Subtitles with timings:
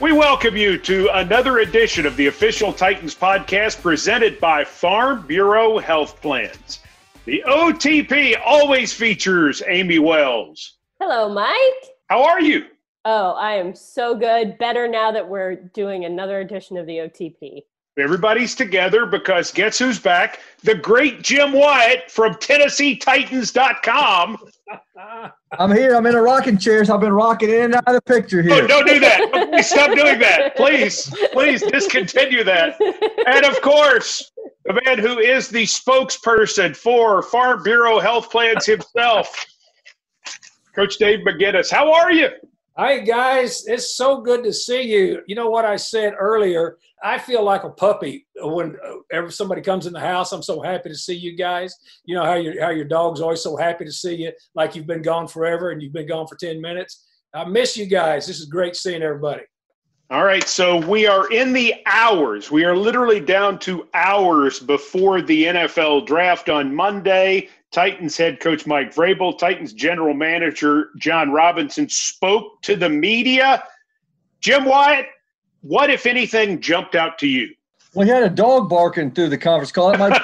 [0.00, 5.78] We welcome you to another edition of the official Titans podcast presented by Farm Bureau
[5.78, 6.78] Health Plans.
[7.24, 10.76] The OTP always features Amy Wells.
[11.00, 11.90] Hello, Mike.
[12.08, 12.66] How are you?
[13.04, 14.56] Oh, I am so good.
[14.58, 17.64] Better now that we're doing another edition of the OTP.
[17.98, 20.38] Everybody's together because guess who's back?
[20.62, 24.36] The great Jim Wyatt from TennesseeTitans.com.
[25.58, 25.96] I'm here.
[25.96, 28.38] I'm in a rocking chair, so I've been rocking in and out of the picture
[28.40, 28.64] oh, here.
[28.64, 29.64] Oh, don't do that.
[29.64, 30.56] Stop doing that.
[30.56, 32.78] Please, please discontinue that.
[33.26, 34.30] And of course,
[34.64, 39.46] the man who is the spokesperson for Farm Bureau Health Plans himself,
[40.74, 41.70] Coach Dave McGinnis.
[41.70, 42.28] How are you?
[42.78, 43.66] Hi, guys.
[43.66, 45.22] It's so good to see you.
[45.26, 46.78] You know what I said earlier?
[47.02, 50.30] I feel like a puppy when uh, ever somebody comes in the house.
[50.30, 51.74] I'm so happy to see you guys.
[52.04, 54.86] You know how your how your dog's always so happy to see you, like you've
[54.86, 57.04] been gone forever and you've been gone for ten minutes.
[57.34, 58.28] I miss you guys.
[58.28, 59.42] This is great seeing everybody.
[60.10, 62.50] All right, so we are in the hours.
[62.50, 67.50] We are literally down to hours before the NFL draft on Monday.
[67.72, 73.62] Titans head coach Mike Vrabel, Titans general manager Jon Robinson spoke to the media.
[74.40, 75.08] Jim Wyatt,
[75.60, 77.54] what, if anything, jumped out to you?
[77.92, 79.94] Well, We had a dog barking through the conference call.
[79.98, 80.18] Might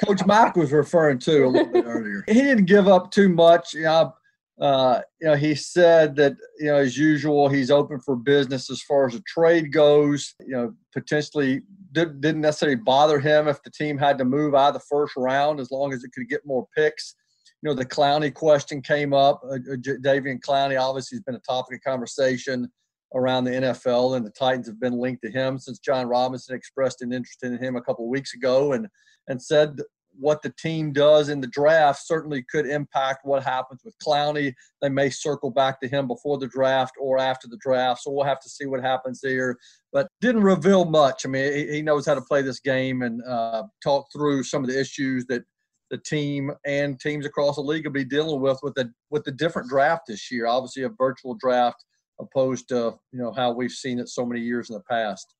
[0.04, 2.24] Coach Mike was referring to a little bit earlier.
[2.26, 3.74] He didn't give up too much.
[3.74, 4.14] You know,
[4.62, 8.80] uh, you know, he said that you know, as usual, he's open for business as
[8.80, 10.36] far as the trade goes.
[10.38, 14.68] You know, potentially did, didn't necessarily bother him if the team had to move out
[14.68, 17.16] of the first round, as long as it could get more picks.
[17.60, 19.40] You know, the Clowney question came up.
[19.44, 22.70] Uh, uh Jadeveon Clowney obviously has been a topic of conversation
[23.16, 27.02] around the NFL, and the Titans have been linked to him since Jon Robinson expressed
[27.02, 28.86] an interest in him a couple of weeks ago, and
[29.26, 29.80] and said
[30.18, 34.54] what the team does in the draft certainly could impact what happens with Clowney.
[34.80, 38.24] They may circle back to him before the draft or after the draft, so we'll
[38.24, 39.56] have to see what happens there.
[39.92, 41.24] But didn't reveal much.
[41.24, 44.70] I mean, he, knows how to play this game and uh, talk through some of
[44.70, 45.42] the issues that
[45.90, 49.32] the team and teams across the league will be dealing with with the with the
[49.32, 50.46] different draft this year.
[50.46, 51.84] Obviously, a virtual draft
[52.18, 55.34] opposed to you know how we've seen it so many years in the past.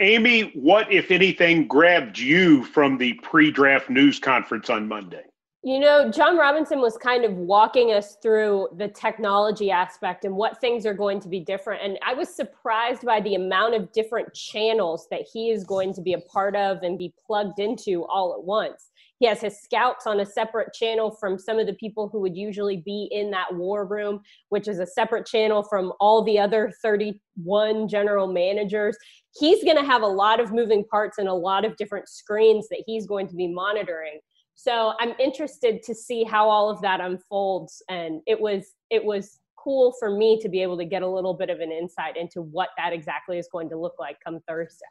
[0.00, 5.22] Amy, what if anything grabbed you from the pre-draft news conference on Monday?
[5.64, 10.60] You know, Jon Robinson was kind of walking us through the technology aspect and what
[10.60, 11.82] things are going to be different.
[11.84, 16.00] And I was surprised by the amount of different channels that he is going to
[16.00, 18.90] be a part of and be plugged into all at once.
[19.20, 22.36] He has his scouts on a separate channel from some of the people who would
[22.36, 26.72] usually be in that war room, which is a separate channel from all the other
[26.82, 28.96] 31 general managers.
[29.34, 32.68] He's going to have a lot of moving parts and a lot of different screens
[32.68, 34.20] that he's going to be monitoring.
[34.54, 37.82] So I'm interested to see how all of that unfolds.
[37.88, 41.34] And it was it was cool for me to be able to get a little
[41.34, 44.84] bit of an insight into what that exactly is going to look like come Thursday.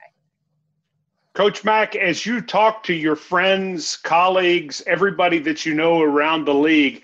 [1.33, 6.53] Coach Mac, as you talk to your friends, colleagues, everybody that you know around the
[6.53, 7.03] league,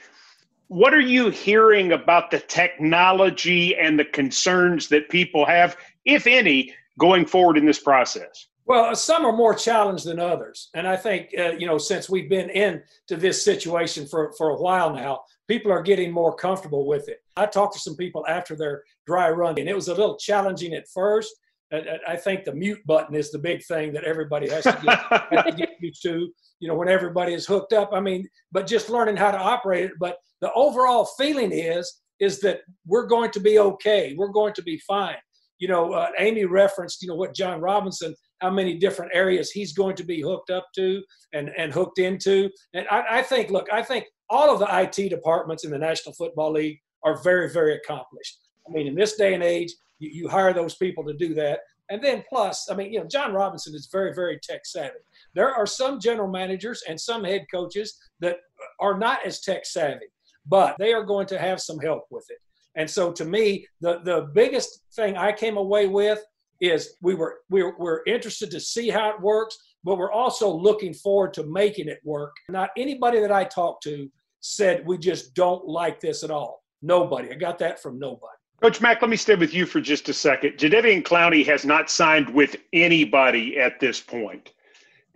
[0.67, 6.73] what are you hearing about the technology and the concerns that people have, if any,
[6.99, 8.47] going forward in this process?
[8.65, 12.29] Well, some are more challenged than others, and I think uh, you know since we've
[12.29, 17.07] been into this situation for for a while now, people are getting more comfortable with
[17.07, 17.19] it.
[17.37, 20.73] I talked to some people after their dry run, and it was a little challenging
[20.73, 21.33] at first
[21.71, 24.99] I think the mute button is the big thing that everybody has to, get,
[25.31, 26.31] has to get used to.
[26.59, 27.91] You know, when everybody is hooked up.
[27.93, 29.91] I mean, but just learning how to operate it.
[29.99, 34.15] But the overall feeling is is that we're going to be okay.
[34.17, 35.17] We're going to be fine.
[35.59, 39.73] You know, uh, Amy referenced, you know, what Jon Robinson, how many different areas he's
[39.73, 41.01] going to be hooked up to
[41.33, 42.49] and and hooked into.
[42.73, 46.13] And I, I think, look, I think all of the IT departments in the National
[46.13, 48.39] Football League are very, very accomplished.
[48.67, 51.61] I mean, in this day and age, you, you hire those people to do that.
[51.89, 54.99] And then plus, I mean, you know, Jon Robinson is very, very tech savvy.
[55.33, 58.37] There are some general managers and some head coaches that
[58.79, 60.07] are not as tech savvy,
[60.45, 62.39] but they are going to have some help with it.
[62.77, 66.23] And so to me, the, the biggest thing I came away with
[66.61, 70.49] is we were we were, we're interested to see how it works, but we're also
[70.49, 72.35] looking forward to making it work.
[72.49, 74.09] Not anybody that I talked to
[74.41, 76.63] said we just don't like this at all.
[76.81, 77.31] Nobody.
[77.31, 78.33] I got that from nobody.
[78.61, 80.53] Coach Mac, let me stay with you for just a second.
[80.53, 84.53] Jadeveon Clowney has not signed with anybody at this point.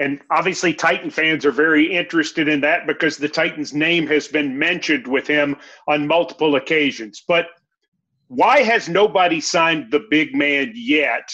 [0.01, 4.57] And obviously, Titan fans are very interested in that because the Titans' name has been
[4.57, 5.55] mentioned with him
[5.87, 7.23] on multiple occasions.
[7.27, 7.45] But
[8.27, 11.31] why has nobody signed the big man yet?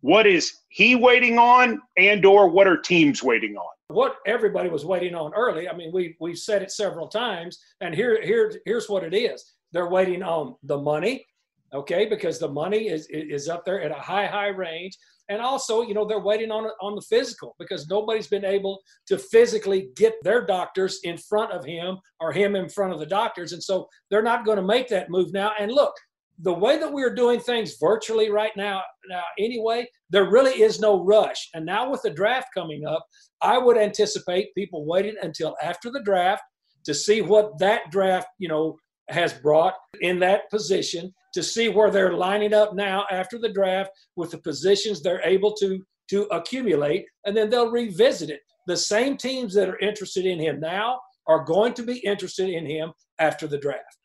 [0.00, 3.70] What is he waiting on, and or what are teams waiting on?
[3.86, 5.68] What everybody was waiting on early.
[5.68, 9.44] I mean, we we said it several times, and here here here's what it is.
[9.70, 11.24] They're waiting on the money,
[11.72, 14.96] okay, because the money is is up there at a high high range,
[15.28, 19.18] and also you know they're waiting on on the physical because nobody's been able to
[19.18, 23.52] physically get their doctors in front of him or him in front of the doctors,
[23.52, 25.52] and so they're not going to make that move now.
[25.58, 25.94] And look,
[26.40, 31.04] the way that we're doing things virtually right now, now anyway, there really is no
[31.04, 31.48] rush.
[31.54, 33.04] And now with the draft coming up,
[33.42, 36.42] I would anticipate people waiting until after the draft
[36.84, 38.76] to see what that draft, you know,
[39.08, 43.90] has brought in that position, to see where they're lining up now after the draft
[44.16, 48.40] with the positions they're able to to accumulate, and then they'll revisit it.
[48.66, 52.66] The same teams that are interested in him now are going to be interested in
[52.66, 53.98] him after the draft.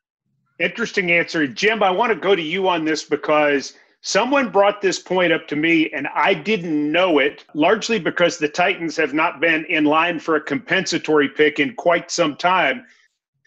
[0.59, 1.47] Interesting answer.
[1.47, 5.47] Jim, I want to go to you on this because someone brought this point up
[5.47, 9.85] to me and I didn't know it, largely because the Titans have not been in
[9.85, 12.85] line for a compensatory pick in quite some time.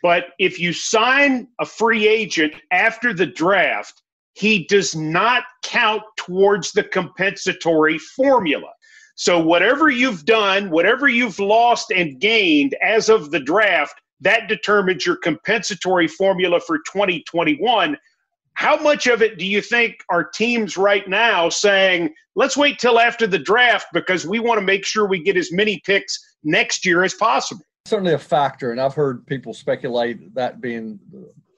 [0.07, 4.03] But if you sign a free agent after the draft,
[4.35, 8.69] he does not count towards the compensatory formula.
[9.17, 15.05] So, whatever you've done, whatever you've lost and gained as of the draft, that determines
[15.05, 17.97] your compensatory formula for 2021.
[18.55, 23.01] How much of it do you think are teams right now saying, let's wait till
[23.01, 26.87] after the draft because we want to make sure we get as many picks next
[26.87, 27.65] year as possible?
[27.87, 28.73] Certainly a factor.
[28.73, 30.99] And I've heard people speculate that being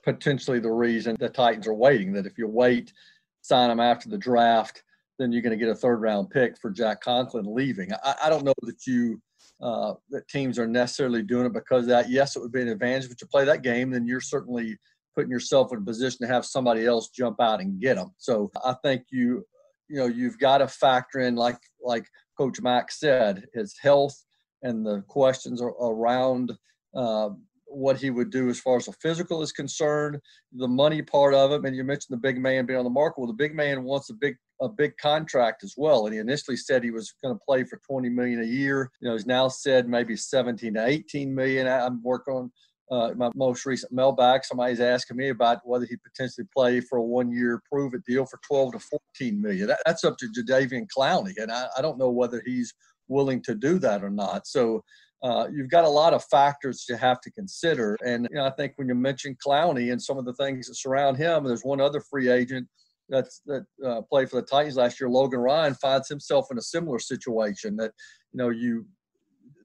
[0.04, 2.92] potentially the reason the Titans are waiting, that if you wait,
[3.40, 4.82] sign them after the draft,
[5.19, 7.90] then you're going to get a third round pick for Jack Conklin leaving.
[8.04, 9.22] I, I don't know that you
[9.62, 12.10] uh, that teams are necessarily doing it because that.
[12.10, 14.76] Yes, it would be an advantage, but you play that game, then you're certainly
[15.16, 18.12] putting yourself in a position to have somebody else jump out and get them.
[18.19, 19.44] So I think you,
[19.88, 24.22] you know, you've got to factor in, like like Coach Mac said, his health
[24.62, 26.52] and the questions around
[26.94, 27.31] uh,
[27.66, 30.19] what he would do as far as the physical is concerned,
[30.52, 31.64] the money part of it.
[31.64, 33.20] And you mentioned the big man being on the market.
[33.20, 36.06] Well, the big man wants a big a big contract as well.
[36.06, 38.90] And he initially said he was going to play for 20 million a year.
[39.00, 41.69] You know, he's now said maybe 17 to 18 million.
[41.69, 42.50] I'm working on
[42.90, 44.44] uh, my most recent mailbag.
[44.44, 48.72] Somebody's asking me about whether he potentially play for a one-year prove-it deal for 12
[48.72, 49.66] to 14 million.
[49.69, 52.72] That, that's up to Jadeveon Clowney, and I, I don't know whether he's
[53.08, 54.46] willing to do that or not.
[54.46, 54.82] So.
[55.20, 57.96] Uh, you've got a lot of factors you have to consider.
[58.06, 60.76] And you know, I think when you mention Clowney and some of the things that
[60.76, 62.69] surround him, there's one other free agent
[63.08, 66.62] that's that uh, played for the Titans last year, Logan Ryan, finds himself in a
[66.62, 67.76] similar situation.
[67.76, 67.93] That
[68.32, 68.87] you know, you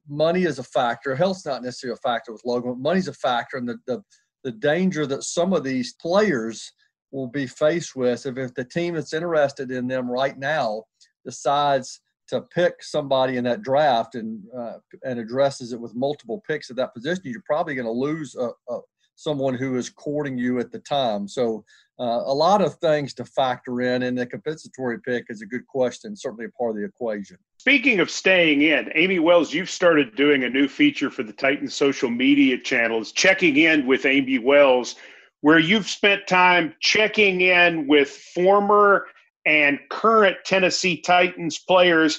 [0.08, 1.14] money is a factor.
[1.14, 4.02] Health's not necessarily a factor with Logan, but money's a factor, and the the,
[4.44, 6.72] the danger that some of these players
[7.10, 10.82] will be faced with if, if the team that's interested in them right now
[11.24, 16.70] decides to pick somebody in that draft and uh, and addresses it with multiple picks
[16.70, 18.80] at that position, you're probably going to lose a, a,
[19.16, 21.28] someone who is courting you at the time.
[21.28, 21.64] So
[22.00, 25.66] uh, a lot of things to factor in, and the compensatory pick is a good
[25.66, 27.36] question, certainly a part of the equation.
[27.58, 31.74] Speaking of staying in, Amy Wells, you've started doing a new feature for the Titans
[31.74, 34.96] social media channels, checking in with Amy Wells,
[35.42, 39.06] where you've spent time checking in with former
[39.46, 42.18] and current Tennessee Titans players.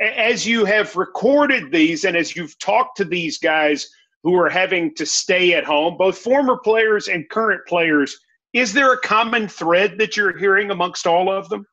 [0.00, 3.88] As you have recorded these and as you've talked to these guys
[4.22, 8.16] who are having to stay at home, both former players and current players,
[8.52, 11.66] is there a common thread that you're hearing amongst all of them?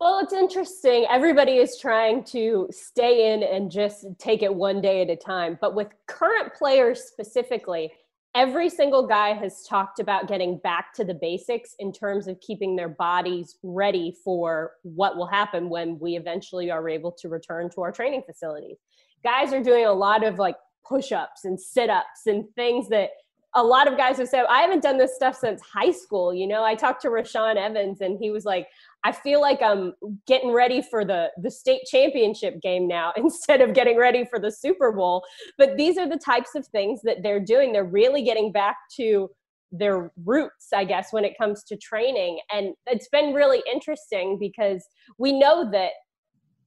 [0.00, 1.06] Well, it's interesting.
[1.08, 5.56] Everybody is trying to stay in and just take it one day at a time.
[5.58, 7.90] But with current players specifically,
[8.36, 12.76] every single guy has talked about getting back to the basics in terms of keeping
[12.76, 17.80] their bodies ready for what will happen when we eventually are able to return to
[17.80, 18.76] our training facilities.
[19.24, 23.08] Guys are doing a lot of like push ups and sit ups and things that
[23.54, 26.34] a lot of guys have said, I haven't done this stuff since high school.
[26.34, 28.68] You know, I talked to Rashaan Evans and he was like,
[29.06, 29.92] I feel like I'm
[30.26, 34.50] getting ready for the, the state championship game now instead of getting ready for the
[34.50, 35.24] Super Bowl.
[35.56, 37.72] But these are the types of things that they're doing.
[37.72, 39.30] They're really getting back to
[39.70, 42.40] their roots, I guess, when it comes to training.
[42.52, 44.84] And it's been really interesting because
[45.18, 45.92] we know that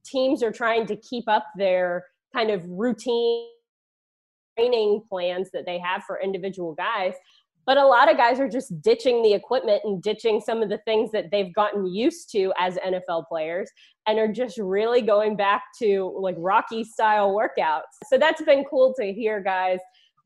[0.06, 3.48] teams are trying to keep up their kind of routine
[4.58, 7.12] training plans that they have for individual guys.
[7.66, 10.78] But a lot of guys are just ditching the equipment and ditching some of the
[10.78, 13.70] things that they've gotten used to as NFL players
[14.06, 17.82] and are just really going back to like Rocky style workouts.
[18.08, 19.78] So that's been cool to hear guys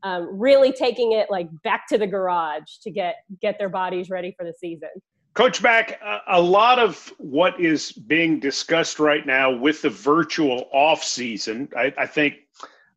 [0.05, 4.35] um, really taking it like back to the garage to get get their bodies ready
[4.39, 4.91] for the season.
[5.33, 11.03] Coach Mac, a lot of what is being discussed right now with the virtual off
[11.03, 12.35] season, I, I think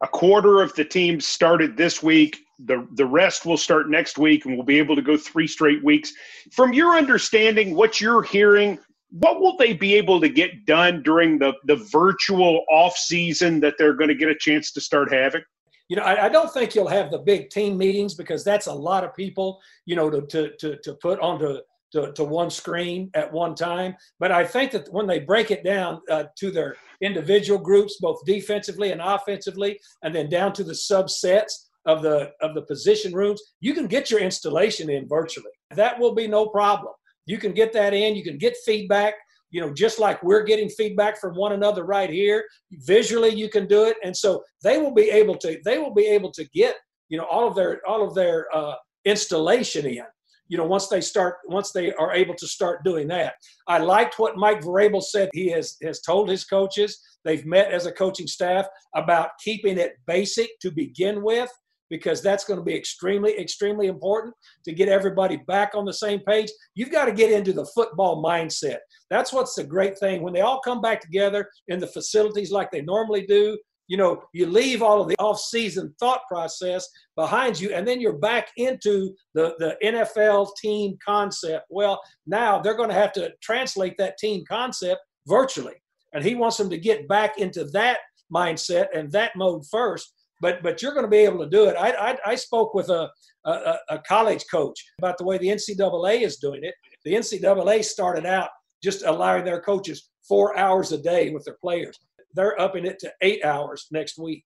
[0.03, 2.37] a quarter of the teams started this week.
[2.59, 5.83] The, the rest will start next week, and we'll be able to go three straight
[5.83, 6.11] weeks.
[6.51, 8.79] From your understanding, what you're hearing,
[9.11, 13.75] what will they be able to get done during the, the virtual off season that
[13.77, 15.43] they're going to get a chance to start having?
[15.89, 18.73] you know, I, I, don't think you'll have the big team meetings because that's a
[18.73, 21.59] lot of people, you know, to to to, to put onto
[21.93, 23.95] to, to one screen at one time.
[24.19, 28.19] But I think that when they break it down uh, to their individual groups, both
[28.25, 33.41] defensively and offensively, and then down to the subsets of the of the position rooms,
[33.59, 35.51] you can get your installation in virtually.
[35.71, 36.93] That will be no problem.
[37.25, 38.15] You can get that in.
[38.15, 39.15] You can get feedback.
[39.49, 42.43] You know, just like we're getting feedback from one another right here.
[42.85, 45.57] Visually, you can do it, and so they will be able to.
[45.63, 46.75] They will be able to get
[47.09, 48.75] you know all of their all of their uh,
[49.05, 50.03] installation in
[50.49, 53.33] you know, once they start, once they are able to start doing that.
[53.67, 55.29] I liked what Mike Vrabel said.
[55.33, 58.65] He has has told his coaches they've met as a coaching staff
[58.95, 61.49] about keeping it basic to begin with
[61.89, 64.33] because that's going to be extremely extremely important
[64.65, 68.23] to get everybody back on the same page you've got to get into the football
[68.23, 68.77] mindset
[69.09, 72.71] that's what's the great thing when they all come back together in the facilities like
[72.71, 77.73] they normally do you know, you leave all of the off-season thought process behind you,
[77.73, 81.65] and then you're back into the, the NFL team concept.
[81.69, 85.75] Well, now they're going to have to translate that team concept virtually.
[86.13, 87.99] And he wants them to get back into that
[88.33, 90.13] mindset and that mode first.
[90.41, 91.75] But but you're going to be able to do it.
[91.77, 93.09] I I, I spoke with a,
[93.45, 96.75] a, a college coach about the way the NCAA is doing it.
[97.05, 98.49] The NCAA started out
[98.83, 101.97] just allowing their coaches four hours a day with their players
[102.37, 104.45] they're upping it to eight hours next week.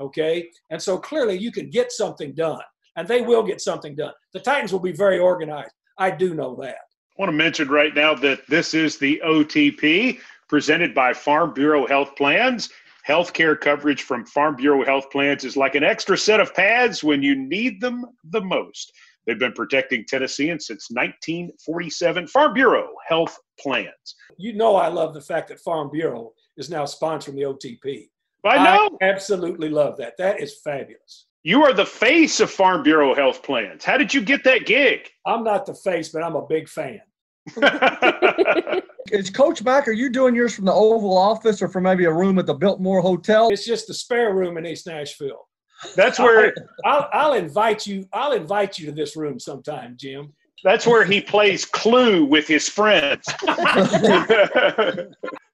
[0.00, 0.48] Okay.
[0.70, 2.62] And so clearly you can get something done,
[2.96, 4.12] and they will get something done.
[4.32, 5.72] The Titans will be very organized.
[5.98, 6.76] I do know that.
[6.76, 11.86] I want to mention right now that this is the OTP presented by Farm Bureau
[11.86, 12.68] Health Plans.
[13.06, 17.22] Healthcare coverage from Farm Bureau Health Plans is like an extra set of pads when
[17.22, 18.92] you need them the most.
[19.26, 22.26] They've been protecting Tennesseans since 1947.
[22.26, 24.16] Farm Bureau Health Plans.
[24.38, 28.08] You know, I love the fact that Farm Bureau is now sponsoring the OTP.
[28.44, 28.98] I know.
[29.00, 30.16] I absolutely love that.
[30.18, 31.26] That is fabulous.
[31.42, 33.84] You are the face of Farm Bureau Health Plans.
[33.84, 35.08] How did you get that gig?
[35.24, 37.00] I'm not the face, but I'm a big fan.
[39.10, 42.12] is Coach Mac, are you doing yours from the Oval Office or from maybe a
[42.12, 43.48] room at the Biltmore Hotel?
[43.50, 45.48] It's just the spare room in East Nashville.
[45.94, 48.08] That's where I'll, I'll invite you.
[48.12, 50.32] I'll invite you to this room sometime, Jim.
[50.64, 53.24] That's where he plays Clue with his friends.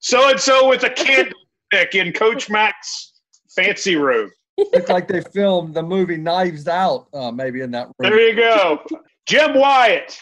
[0.00, 3.14] so and so with a candlestick in Coach Mac's
[3.54, 4.30] fancy room.
[4.56, 8.10] Looks like they filmed the movie Knives Out, uh, maybe in that room.
[8.10, 8.80] There you go.
[9.26, 10.20] Jim Wyatt,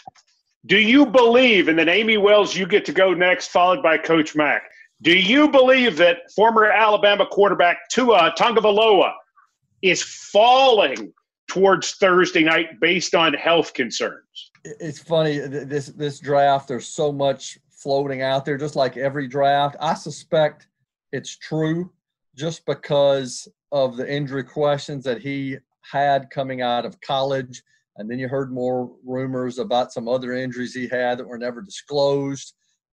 [0.65, 4.35] do you believe, and then Amy Wells, you get to go next, followed by Coach
[4.35, 4.63] Mac.
[5.01, 9.13] Do you believe that former Alabama quarterback Tua Tagovailoa
[9.81, 11.11] is falling
[11.47, 14.51] towards Thursday night based on health concerns?
[14.63, 16.67] It's funny this this draft.
[16.67, 19.75] There's so much floating out there, just like every draft.
[19.81, 20.67] I suspect
[21.11, 21.91] it's true,
[22.35, 27.63] just because of the injury questions that he had coming out of college,
[27.97, 31.61] and then you heard more rumors about some other injuries he had that were never
[31.61, 32.53] disclosed.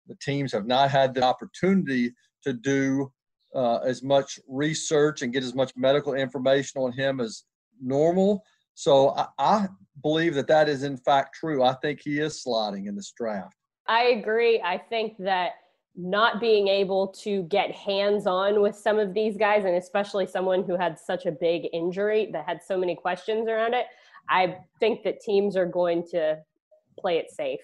[0.06, 3.12] The teams have not had the opportunity to do
[3.54, 7.44] uh, as much research and get as much medical information on him as
[7.80, 8.42] normal.
[8.74, 9.68] So I, I,
[10.02, 11.62] believe that that is in fact true.
[11.62, 13.54] I think he is sliding in this draft.
[13.86, 14.60] I agree.
[14.60, 15.52] I think that
[15.96, 20.64] not being able to get hands on with some of these guys, and especially someone
[20.64, 23.86] who had such a big injury that had so many questions around it,
[24.28, 26.38] I think that teams are going to
[26.98, 27.60] play it safe.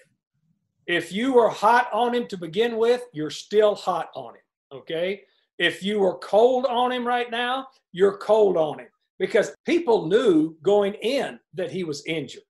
[0.87, 4.41] If you were hot on him to begin with, you're still hot on him.
[4.73, 5.21] Okay.
[5.57, 8.87] If you were cold on him right now, you're cold on him
[9.19, 12.43] because people knew going in that he was injured.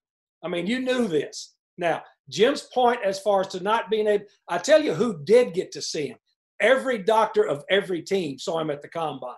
[0.44, 1.56] I mean, you knew this.
[1.78, 5.54] Now, Jim's point as far as to not being able, I tell you who did
[5.54, 6.18] get to see him.
[6.62, 9.36] Every doctor of every team saw him at the combine.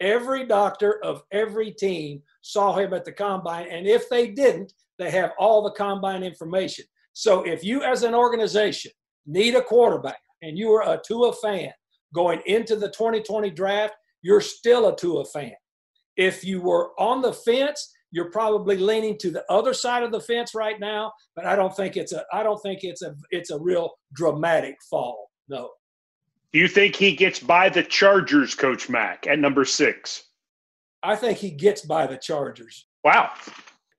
[0.00, 3.66] Every doctor of every team saw him at the combine.
[3.70, 6.84] And if they didn't, they have all the combine information.
[7.12, 8.92] So if you, as an organization,
[9.26, 11.72] need a quarterback and you are a Tua fan,
[12.14, 15.52] going into the 2020 draft, you're still a Tua fan.
[16.16, 20.20] If you were on the fence, you're probably leaning to the other side of the
[20.20, 23.50] fence right now, but I don't think it's a I don't think it's a it's
[23.50, 25.30] a real dramatic fall.
[25.48, 25.70] No.
[26.52, 30.24] Do you think he gets by the Chargers, Coach Mac, at number six?
[31.02, 32.86] I think he gets by the Chargers.
[33.04, 33.32] Wow.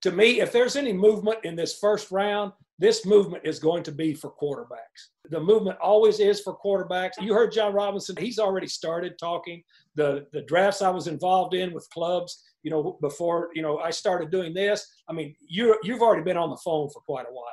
[0.01, 3.91] To me, if there's any movement in this first round, this movement is going to
[3.91, 5.09] be for quarterbacks.
[5.29, 7.21] The movement always is for quarterbacks.
[7.21, 9.61] You heard Jon Robinson, he's already started talking.
[9.95, 13.91] The the drafts I was involved in with clubs, you know, before, you know, I
[13.91, 14.87] started doing this.
[15.09, 17.45] I mean, you you've already been on the phone for quite a while.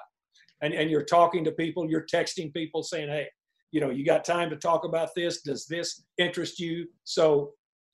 [0.63, 3.27] And and you're talking to people, you're texting people saying, "Hey,
[3.73, 5.43] you know, you got time to talk about this?
[5.43, 7.53] Does this interest you?" So,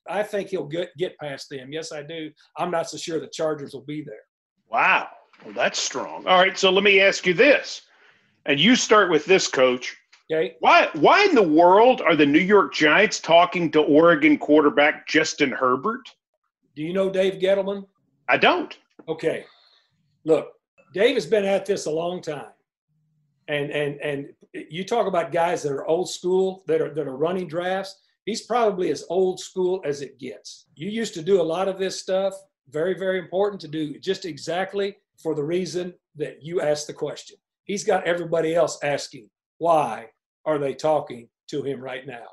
[0.09, 1.73] I think he'll get get past them.
[1.73, 2.31] Yes, I do.
[2.57, 4.25] I'm not so sure the Chargers will be there.
[4.71, 5.09] Wow.
[5.45, 6.27] Well, that's strong.
[6.27, 7.83] All right, so let me ask you this,
[8.47, 9.97] and you start with this, Coach.
[10.31, 10.55] Okay.
[10.61, 10.89] Why?
[10.95, 16.09] Why in the world are the New York Giants talking to Oregon quarterback Justin Herbert?
[16.75, 17.85] Do you know Dave Gettleman?
[18.29, 18.77] I don't.
[19.09, 19.45] Okay.
[20.25, 20.53] Look,
[20.95, 22.47] Dave has been at this a long time,
[23.49, 27.17] and and and you talk about guys that are old school that are that are
[27.17, 28.01] running drafts.
[28.25, 30.67] He's probably as old school as it gets.
[30.75, 32.35] You used to do a lot of this stuff.
[32.71, 37.37] Very, very important to do just exactly for the reason that you asked the question.
[37.65, 40.07] He's got everybody else asking, why
[40.45, 42.27] are they talking to him right now?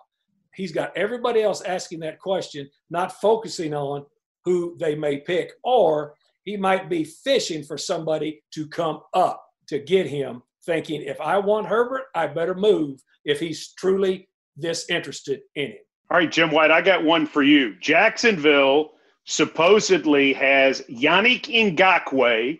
[0.53, 4.05] He's got everybody else asking that question, not focusing on
[4.45, 9.79] who they may pick, or he might be fishing for somebody to come up to
[9.79, 15.41] get him, thinking, if I want Herbert, I better move if he's truly this interested
[15.55, 15.77] in him.
[16.11, 17.75] All right, Jim Wyatt, I got one for you.
[17.79, 18.91] Jacksonville
[19.25, 22.59] supposedly has Yannick Ngakoue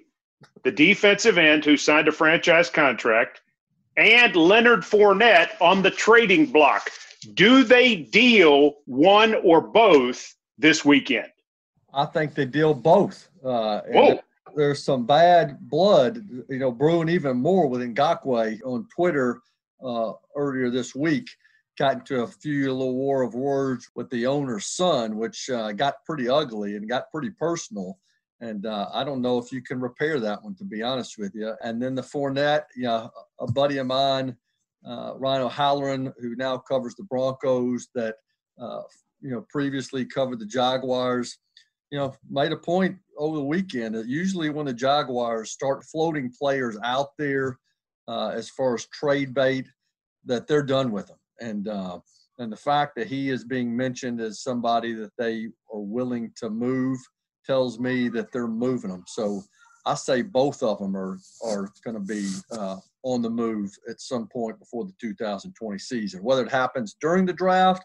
[0.64, 3.42] the defensive end who signed a franchise contract,
[3.98, 6.90] and Leonard Fournette on the trading block.
[7.34, 11.32] Do they deal one or both this weekend?
[11.94, 13.30] I think they deal both.
[13.44, 14.20] Uh, Whoa.
[14.56, 19.42] There's some bad blood, you know, brewing even more with Ngakoue on Twitter
[19.84, 21.28] uh, earlier this week.
[21.78, 26.04] Got into a few little war of words with the owner's son, which uh, got
[26.06, 27.98] pretty ugly and got pretty personal.
[28.42, 31.34] And uh, I don't know if you can repair that one, to be honest with
[31.36, 31.54] you.
[31.64, 34.36] And then the Fournette, you know, a buddy of mine,
[34.86, 38.16] uh, Ryan O'Halloran, who now covers the Broncos, that
[38.60, 38.82] uh,
[39.22, 41.38] you know previously covered the Jaguars,
[41.92, 46.32] you know, made a point over the weekend that usually when the Jaguars start floating
[46.40, 47.58] players out there
[48.08, 49.68] uh, as far as trade bait,
[50.26, 51.18] that they're done with them.
[51.42, 52.00] And uh,
[52.38, 56.50] and the fact that he is being mentioned as somebody that they are willing to
[56.50, 56.98] move
[57.46, 59.04] tells me that they're moving them.
[59.08, 59.42] So
[59.86, 64.02] I say both of them are are going to be uh, on the move at
[64.02, 66.24] some point before the 2020 season.
[66.24, 67.84] Whether it happens during the draft,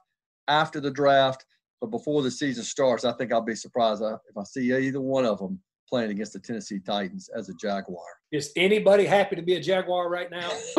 [0.49, 1.45] after the draft,
[1.85, 5.03] but before the season starts, I think I'll be surprised uh, if I see either
[5.03, 8.07] one of them playing against the Tennessee Titans as a Jaguar.
[8.33, 10.49] Is anybody happy to be a Jaguar right now?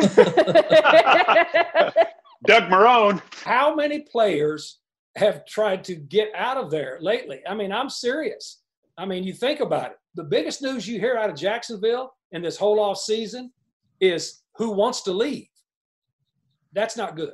[2.44, 3.22] Doug Marrone.
[3.44, 4.80] How many players
[5.16, 7.40] have tried to get out of there lately?
[7.48, 8.62] I mean, I'm serious.
[8.98, 9.98] I mean, you think about it.
[10.16, 13.52] The biggest news you hear out of Jacksonville in this whole off season
[14.00, 15.46] is who wants to leave.
[16.72, 17.30] That's not good.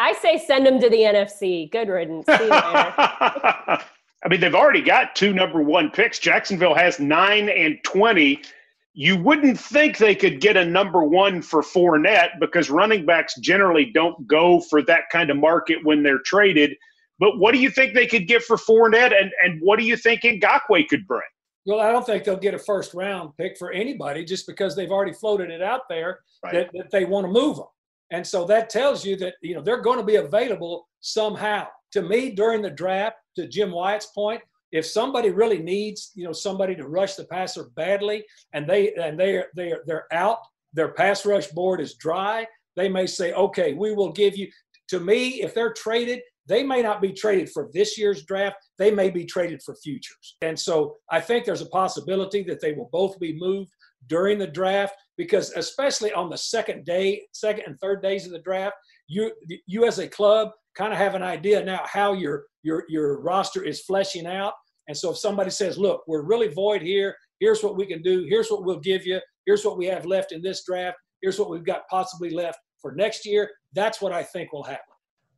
[0.00, 1.70] I say send them to the NFC.
[1.70, 2.24] Good riddance.
[2.28, 3.84] I
[4.30, 6.18] mean, they've already got two number one picks.
[6.18, 8.40] Jacksonville has nine and 20.
[8.94, 13.90] You wouldn't think they could get a number one for Fournette because running backs generally
[13.92, 16.76] don't go for that kind of market when they're traded.
[17.18, 19.98] But what do you think they could get for Fournette, and, and what do you
[19.98, 21.20] think Ngakoue could bring?
[21.66, 24.90] Well, I don't think they'll get a first round pick for anybody just because they've
[24.90, 26.54] already floated it out there right.
[26.54, 27.66] that, that they want to move them.
[28.10, 31.66] And so that tells you that you know they're going to be available somehow.
[31.92, 34.42] To me, during the draft, to Jim Wyatt's point,
[34.72, 39.18] if somebody really needs you know somebody to rush the passer badly, and they and
[39.18, 40.38] they they they're out,
[40.72, 42.46] their pass rush board is dry,
[42.76, 44.48] they may say, okay, we will give you.
[44.88, 48.56] To me, if they're traded, they may not be traded for this year's draft.
[48.76, 50.36] They may be traded for futures.
[50.42, 53.70] And so I think there's a possibility that they will both be moved
[54.08, 58.40] during the draft because especially on the second day, second and third days of the
[58.40, 58.74] draft,
[59.06, 59.30] you
[59.68, 63.62] you as a club kind of have an idea now how your your your roster
[63.62, 64.54] is fleshing out.
[64.88, 67.14] And so if somebody says, "Look, we're really void here.
[67.38, 68.26] Here's what we can do.
[68.28, 69.20] Here's what we'll give you.
[69.46, 70.98] Here's what we have left in this draft.
[71.22, 74.89] Here's what we've got possibly left for next year." That's what I think will happen.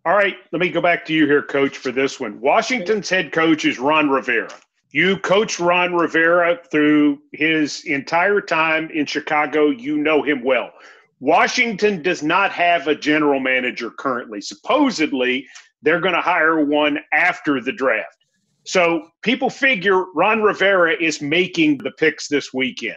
[0.04, 2.40] All right, let me go back to you here, coach, for this one.
[2.40, 4.52] Washington's head coach is Ron Rivera.
[4.90, 9.70] You coached Ron Rivera through his entire time in Chicago.
[9.70, 10.72] You know him well.
[11.20, 14.40] Washington does not have a general manager currently.
[14.40, 15.46] Supposedly,
[15.82, 18.26] they're going to hire one after the draft.
[18.64, 22.96] So people figure Ron Rivera is making the picks this weekend.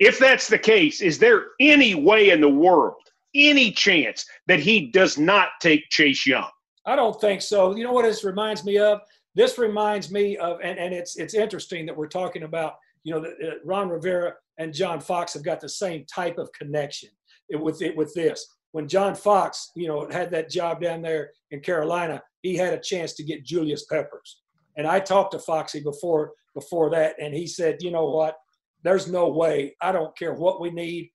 [0.00, 3.02] If that's the case, is there any way in the world
[3.36, 6.48] any chance that he does not take Chase Young?
[6.86, 7.76] I don't think so.
[7.76, 9.00] You know what this reminds me of?
[9.34, 13.20] This reminds me of, and, and it's it's interesting that we're talking about, you know,
[13.20, 17.10] the, uh, Ron Rivera and John Fox have got the same type of connection
[17.50, 18.46] with it with this.
[18.72, 22.80] When John Fox, you know, had that job down there in Carolina, he had a
[22.80, 24.40] chance to get Julius Peppers.
[24.76, 28.36] And I talked to Foxy before before that, and he said, you know what?
[28.82, 29.74] There's no way.
[29.82, 31.10] I don't care what we need.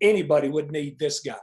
[0.00, 1.36] Anybody would need this guy.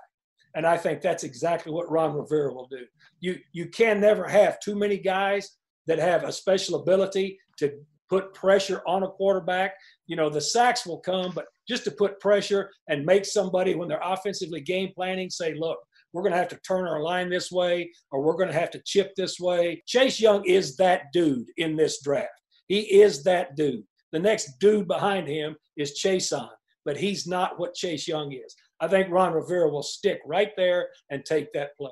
[0.60, 2.86] And I think that's exactly what Ron Rivera will do.
[3.22, 5.56] You you can never have too many guys
[5.88, 7.72] that have a special ability to
[8.10, 9.76] put pressure on a quarterback.
[10.08, 13.88] You know, the sacks will come, but just to put pressure and make somebody when
[13.88, 15.80] they're offensively game planning say, look,
[16.12, 18.72] we're going to have to turn our line this way or we're going to have
[18.72, 19.82] to chip this way.
[19.88, 22.28] Chase Young is that dude in this draft.
[22.68, 23.86] He is that dude.
[24.12, 26.50] The next dude behind him is Chase on,
[26.84, 28.54] but he's not what Chase Young is.
[28.80, 31.92] I think Ron Rivera will stick right there and take that player.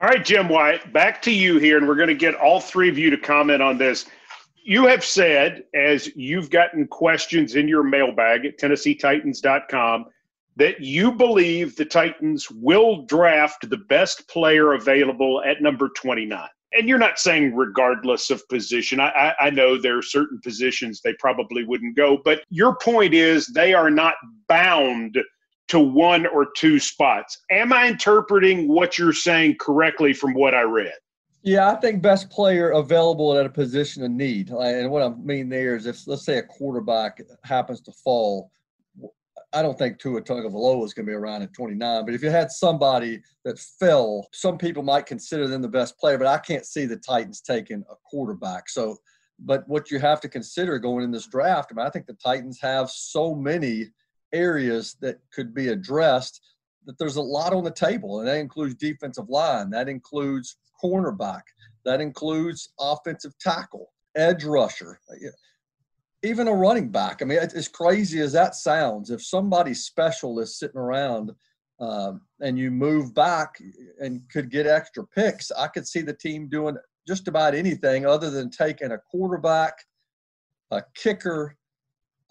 [0.00, 2.88] All right, Jim Wyatt, back to you here, and we're going to get all three
[2.88, 4.06] of you to comment on this
[4.68, 10.04] you have said, as you've gotten questions in your mailbag at TennesseeTitans.com,
[10.56, 16.46] that you believe the Titans will draft the best player available at number 29.
[16.74, 19.00] And you're not saying regardless of position.
[19.00, 23.14] I, I, I, know there are certain positions they probably wouldn't go, but your point
[23.14, 24.16] is they are not
[24.50, 25.16] bound
[25.68, 27.38] to one or two spots.
[27.50, 30.94] Am I interpreting what you're saying correctly from what I read?
[31.42, 34.50] Yeah, I think best player available at a position of need.
[34.50, 38.50] And what I mean there is if, let's say, a quarterback happens to fall,
[39.52, 42.04] I don't think Tua Tagovailoa is going to be around at 29.
[42.04, 46.18] But if you had somebody that fell, some people might consider them the best player,
[46.18, 48.68] but I can't see the Titans taking a quarterback.
[48.68, 48.96] So,
[49.38, 52.14] but what you have to consider going in this draft, I mean, I think the
[52.14, 53.86] Titans have so many
[54.32, 56.40] areas that could be addressed
[56.86, 61.42] that there's a lot on the table, and that includes defensive line, that includes cornerback.
[61.84, 64.98] That includes offensive tackle, edge rusher,
[66.22, 67.22] even a running back.
[67.22, 71.32] I mean, as crazy as that sounds, if somebody special is sitting around
[71.80, 73.58] um, and you move back
[74.00, 78.30] and could get extra picks, I could see the team doing just about anything other
[78.30, 79.74] than taking a quarterback,
[80.70, 81.56] a kicker,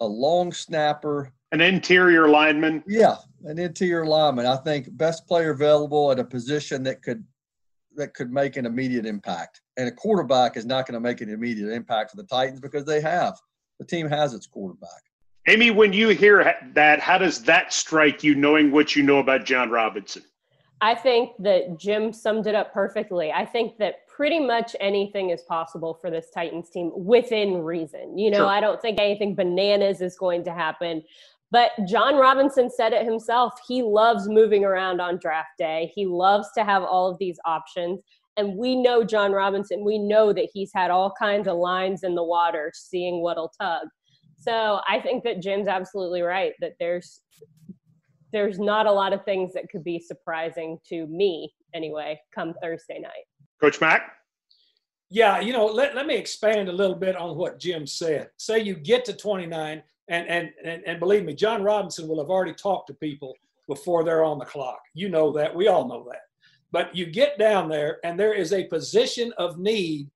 [0.00, 2.82] a long snapper, an interior lineman.
[2.86, 4.46] Yeah, an interior lineman.
[4.46, 7.24] I think best player available at a position that could
[7.96, 9.60] that could make an immediate impact.
[9.76, 12.84] And a quarterback is not going to make an immediate impact for the Titans because
[12.84, 13.34] they have
[13.78, 15.02] the team has its quarterback.
[15.48, 19.44] Amy, when you hear that, how does that strike you, knowing what you know about
[19.44, 20.22] Jon Robinson?
[20.80, 23.32] I think that Jim summed it up perfectly.
[23.32, 28.18] I think that pretty much anything is possible for this Titans team within reason.
[28.18, 28.46] You know, sure.
[28.46, 31.02] I don't think anything bananas is going to happen.
[31.50, 33.54] But Jon Robinson said it himself.
[33.66, 35.90] He loves moving around on draft day.
[35.94, 38.00] He loves to have all of these options.
[38.36, 39.84] And we know Jon Robinson.
[39.84, 43.88] We know that he's had all kinds of lines in the water, seeing what'll tug.
[44.36, 47.20] So I think that Jim's absolutely right that there's
[48.30, 52.98] there's not a lot of things that could be surprising to me anyway come Thursday
[53.00, 53.24] night.
[53.60, 54.12] Coach Mac?
[55.10, 58.28] Yeah, you know, let, let me expand a little bit on what Jim said.
[58.36, 62.30] Say you get to 29, and, and, and, and believe me, Jon Robinson will have
[62.30, 63.34] already talked to people
[63.66, 64.80] before they're on the clock.
[64.94, 65.54] You know that.
[65.54, 66.22] We all know that.
[66.72, 70.10] But you get down there, and there is a position of need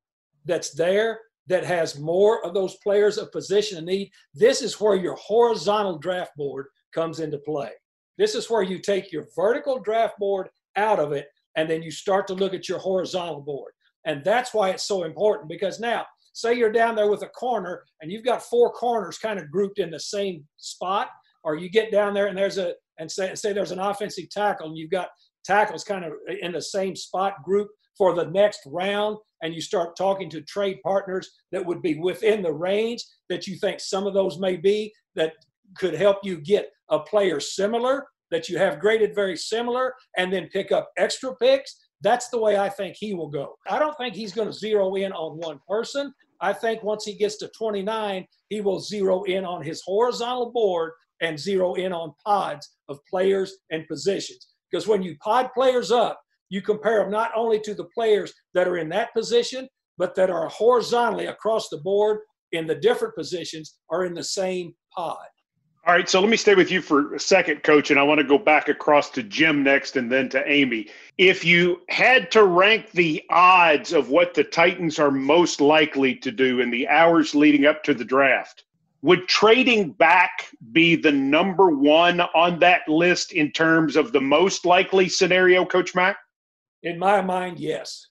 [0.45, 4.11] that's there that has more of those players of position of need.
[4.35, 7.71] This is where your horizontal draft board comes into play.
[8.19, 11.91] This is where you take your vertical draft board out of it, and then you
[11.91, 13.73] start to look at your horizontal board.
[14.05, 17.85] And that's why it's so important because now say you're down there with a corner
[18.01, 21.09] and you've got four corners kind of grouped in the same spot,
[21.45, 24.69] or you get down there and there's a and say say there's an offensive tackle
[24.69, 25.09] and you've got
[25.45, 29.97] tackles kind of in the same spot group for the next round and you start
[29.97, 34.15] talking to trade partners that would be within the range that you think some of
[34.15, 35.33] those may be that
[35.77, 40.49] could help you get a player similar that you have graded very similar and then
[40.53, 43.55] pick up extra picks that's the way I think he will go.
[43.69, 46.13] I don't think he's going to zero in on one person.
[46.41, 50.93] I think once he gets to 29, he will zero in on his horizontal board
[51.21, 54.49] and zero in on pods of players and positions.
[54.71, 58.67] Because when you pod players up, you compare them not only to the players that
[58.69, 62.19] are in that position, but that are horizontally across the board
[62.51, 65.17] in the different positions are in the same pod.
[65.85, 68.19] All right, so let me stay with you for a second, coach, and I want
[68.19, 70.89] to go back across to Jim next and then to Amy.
[71.19, 76.31] If you had to rank the odds of what the Titans are most likely to
[76.31, 78.63] do in the hours leading up to the draft,
[79.03, 84.65] would trading back be the number one on that list in terms of the most
[84.65, 86.17] likely scenario, Coach Mac?
[86.85, 88.07] In my mind, yes.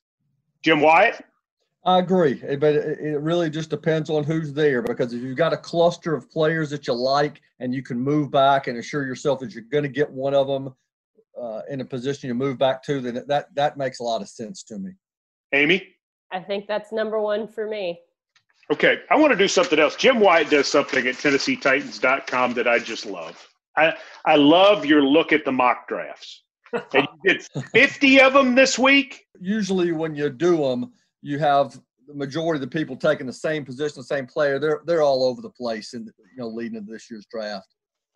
[0.61, 1.23] Jim Wyatt?
[1.83, 5.37] I agree, eh, but it it really just depends on who's there because if you've
[5.37, 9.05] got a cluster of players that you like and you can move back and assure
[9.05, 10.73] yourself that you're going to get one of them
[11.41, 14.29] uh, in a position you move back to, then that that makes a lot of
[14.29, 14.91] sense to me.
[15.53, 15.95] Amy?
[16.31, 17.99] I think that's number one for me.
[18.71, 19.95] Okay, I want to do something else.
[19.95, 23.45] Jim Wyatt does something at TennesseeTitans.com that I just love.
[23.75, 23.93] I,
[24.25, 26.43] I love your look at the mock drafts.
[26.93, 29.25] And you did 50 of them this week.
[29.41, 33.63] Usually, when you do them, you have the majority of the people taking the same
[33.63, 34.59] position, the same player.
[34.59, 37.67] They're they're all over the place, and you know, leading into this year's draft.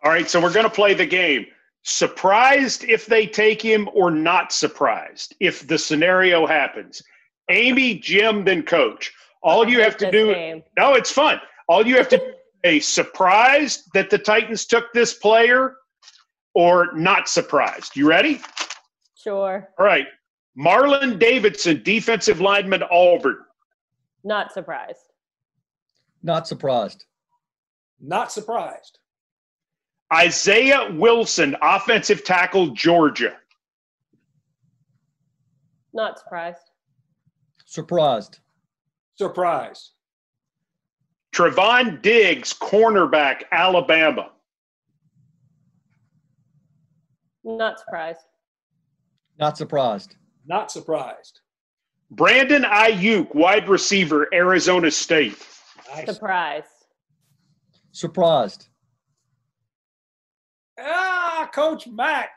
[0.04, 1.46] All right, so we're going to play the game.
[1.84, 7.00] Surprised if they take him or not surprised if the scenario happens.
[7.50, 9.12] Amy, Jim, then coach.
[9.42, 10.62] All you have to do game.
[10.76, 11.40] No, it's fun.
[11.68, 12.32] All you have to do
[12.64, 15.76] is surprised that the Titans took this player
[16.54, 17.94] or not surprised.
[17.94, 18.40] You ready?
[19.14, 19.68] Sure.
[19.78, 20.06] All right.
[20.58, 23.38] Marlon Davidson, defensive lineman, Auburn.
[24.24, 25.12] Not surprised.
[26.22, 27.04] Not surprised.
[28.00, 28.98] Not surprised.
[30.12, 33.36] Isaiah Wilson, offensive tackle, Georgia.
[35.92, 36.70] Not surprised.
[37.64, 38.38] Surprised.
[39.16, 39.92] Surprised.
[41.34, 44.30] Trevon Diggs, cornerback, Alabama.
[47.44, 48.20] Not surprised.
[49.38, 50.16] Not surprised.
[50.46, 51.40] Not surprised.
[52.10, 55.36] Brandon Aiyuk, wide receiver, Arizona State.
[55.94, 56.06] Nice.
[56.06, 56.66] Surprised.
[57.92, 58.68] Surprised.
[60.78, 62.30] Ah, Coach Mac.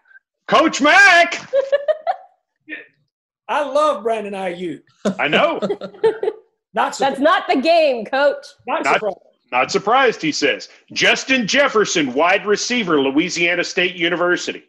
[0.47, 1.47] Coach Mac.
[3.47, 4.81] I love Brandon Aiyuk.
[5.19, 5.59] I know.
[6.73, 6.99] Not surprised.
[6.99, 8.45] That's not the game, coach.
[8.67, 9.17] not Not- surprised.
[9.51, 10.69] Not surprised, he says.
[10.93, 14.61] Justin Jefferson, wide receiver, Louisiana State University.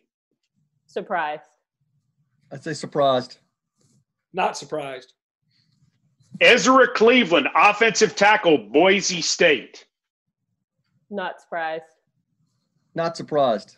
[0.87, 1.43] Surprised.
[2.53, 3.39] I'd say surprised.
[4.33, 5.15] Not surprised.
[6.41, 9.87] Ezra Cleveland, offensive tackle, Boise State.
[11.11, 11.85] Not surprised.
[12.95, 13.77] Not surprised.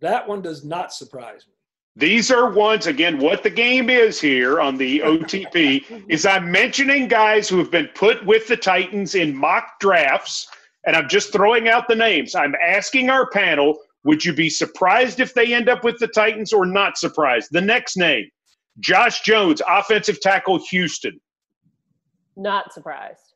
[0.00, 1.54] That one does not surprise me.
[1.96, 7.06] These are ones, again, what the game is here on the OTP is I'm mentioning
[7.06, 10.48] guys who have been put with the Titans in mock drafts,
[10.86, 12.34] and I'm just throwing out the names.
[12.34, 16.52] I'm asking our panel, would you be surprised if they end up with the Titans
[16.52, 17.48] or not surprised?
[17.50, 18.28] The next name,
[18.78, 21.20] Josh Jones, offensive tackle, Houston.
[22.36, 23.34] Not surprised.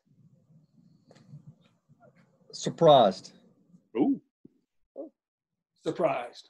[2.51, 3.31] Surprised.
[3.97, 4.21] Ooh.
[5.83, 6.49] Surprised.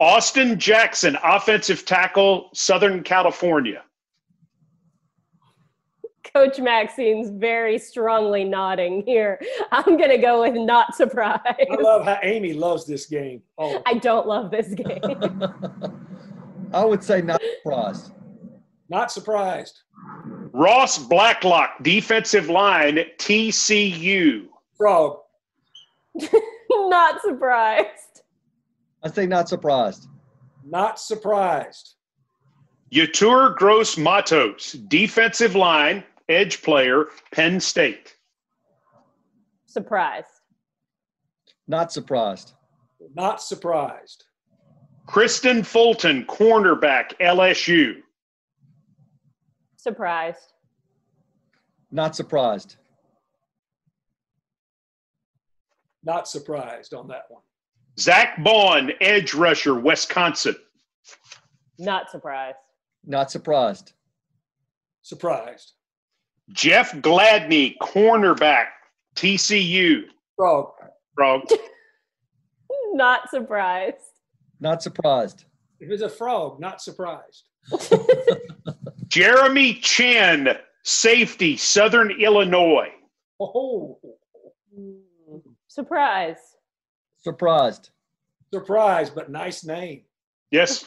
[0.00, 3.82] Austin Jackson, offensive tackle, Southern California.
[6.38, 9.40] Coach Maxine's very strongly nodding here.
[9.72, 11.42] I'm going to go with not surprised.
[11.48, 13.42] I love how Amy loves this game.
[13.58, 15.00] Oh, I don't love this game.
[16.72, 18.12] I would say not surprised.
[18.88, 19.80] not surprised.
[20.52, 24.46] Ross Blacklock, defensive line, TCU.
[24.76, 25.18] Frog.
[26.70, 28.22] not surprised.
[29.02, 30.06] I say not surprised.
[30.64, 31.96] Not surprised.
[32.94, 38.14] Yetur Gross Matos, defensive line, edge player, Penn State.
[39.66, 40.28] Surprised.
[41.66, 42.52] Not surprised.
[43.14, 44.24] Not surprised.
[45.06, 47.96] Kristian Fulton, cornerback, LSU.
[49.76, 50.52] Surprised.
[51.90, 52.76] Not surprised.
[56.04, 57.42] Not surprised on that one.
[57.98, 60.56] Zack Baun, edge rusher, Wisconsin.
[61.78, 62.56] Not surprised.
[63.04, 63.92] Not surprised.
[65.02, 65.72] Surprised.
[66.52, 68.66] Jeff Gladney, cornerback,
[69.16, 70.02] TCU.
[70.36, 70.72] Frog.
[71.14, 71.42] Frog.
[72.92, 73.96] Not surprised.
[74.60, 75.44] Not surprised.
[75.80, 77.44] If it's a frog, not surprised.
[79.06, 80.48] Jeremy Chinn,
[80.82, 82.88] safety, Southern Illinois.
[83.38, 83.98] Oh,
[85.68, 86.40] Surprised.
[87.20, 87.90] Surprised.
[88.52, 90.02] surprised, but nice name.
[90.50, 90.84] Yes.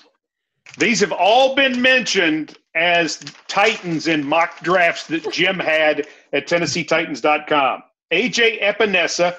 [0.77, 7.83] These have all been mentioned as Titans in mock drafts that Jim had at TennesseeTitans.com.
[8.11, 9.35] AJ Epenesa,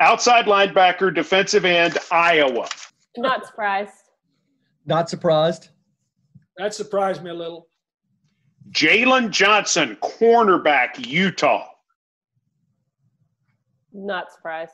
[0.00, 2.68] outside linebacker, defensive end, Iowa.
[3.16, 3.92] Not surprised.
[4.84, 5.68] Not surprised.
[6.56, 7.68] That surprised me a little.
[8.70, 11.66] Jaylon Johnson, cornerback, Utah.
[13.92, 14.72] Not surprised.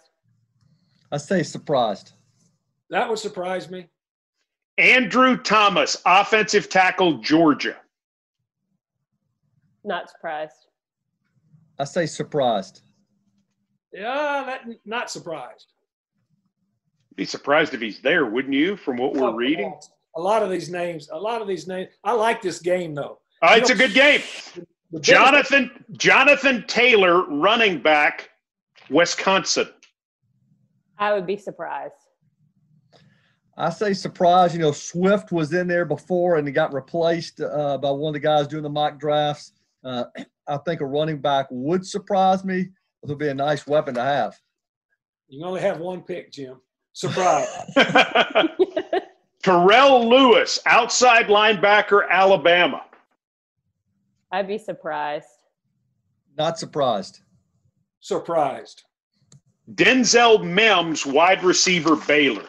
[1.11, 2.13] I say surprised.
[2.91, 3.87] That would surprise me.
[4.79, 7.77] Andrew Thomas, offensive tackle, Georgia.
[9.85, 10.55] Not surprised.
[11.79, 12.83] I say surprised.
[13.93, 15.67] Yeah, that not surprised.
[17.17, 19.79] Be surprised if he's there, wouldn't you, from what we're Oh, reading?
[20.17, 21.89] A lot of these names, a lot of these names.
[22.05, 23.19] I like this game though.
[23.43, 24.23] Uh, it's a good game.
[25.01, 28.31] Jonathan Jonathan Taylor, running back,
[28.89, 29.69] Wisconsin.
[30.99, 31.95] I would be surprised.
[33.57, 34.55] I say surprise.
[34.55, 38.15] You know, Swift was in there before and he got replaced uh, by one of
[38.15, 39.53] the guys doing the mock drafts.
[39.85, 40.05] Uh,
[40.49, 42.69] I think a running back would surprise me.
[43.05, 44.39] It'll be a nice weapon to have.
[45.29, 46.61] You can only have one pick, Jim.
[46.93, 47.49] Surprise.
[49.43, 52.83] Terrell Lewis, outside linebacker, Alabama.
[54.31, 55.27] I'd be surprised.
[56.37, 57.21] Not surprised.
[58.01, 58.85] Surprised.
[59.75, 62.49] Denzel Mims, wide receiver, Baylor.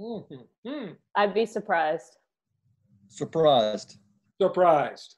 [0.00, 0.92] Mm-hmm.
[1.16, 2.16] I'd be surprised.
[3.08, 3.98] Surprised.
[4.40, 5.16] Surprised.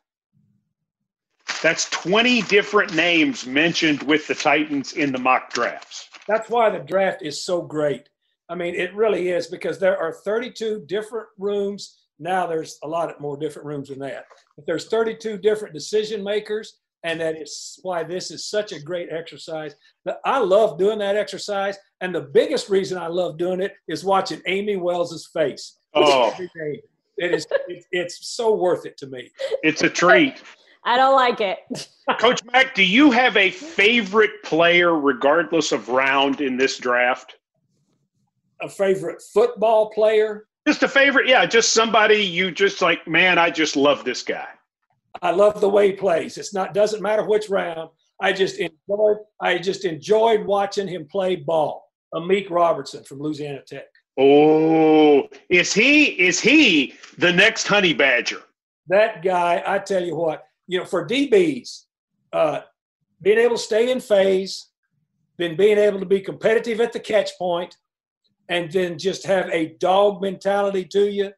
[1.63, 6.09] That's 20 different names mentioned with the Titans in the mock drafts.
[6.27, 8.09] That's why the draft is so great.
[8.49, 12.01] I mean, it really is because there are 32 different rooms.
[12.19, 14.25] Now there's a lot more different rooms than that.
[14.57, 19.09] But there's 32 different decision makers, and that is why this is such a great
[19.11, 19.75] exercise.
[20.25, 24.41] I love doing that exercise, and the biggest reason I love doing it is watching
[24.47, 25.79] Amie Wells's face.
[25.95, 26.35] Oh,
[27.19, 27.47] it is.
[27.69, 29.31] It, it's so worth it to me.
[29.63, 30.43] It's a treat.
[30.85, 31.59] I don't like it.
[32.19, 37.37] Coach Mac, do you have a favorite player, regardless of round, in this draft?
[38.61, 40.47] A favorite football player?
[40.67, 41.47] Just a favorite, yeah.
[41.47, 43.07] Just somebody you just like.
[43.07, 44.49] Man, I just love this guy.
[45.21, 46.39] I love the way he plays.
[46.39, 47.91] It's not doesn't matter which round.
[48.21, 49.19] I just enjoyed.
[49.41, 51.91] I just enjoyed watching him play ball.
[52.15, 53.87] Amik Robertson from Louisiana Tech.
[54.19, 58.43] Oh, is he is he the next honey badger?
[58.89, 61.85] That guy, I tell you what, you know, for DBs,
[62.33, 62.61] uh,
[63.23, 64.69] being able to stay in phase,
[65.39, 67.77] then being able to be competitive at the catch point,
[68.49, 71.33] and then just have a dog mentality to you.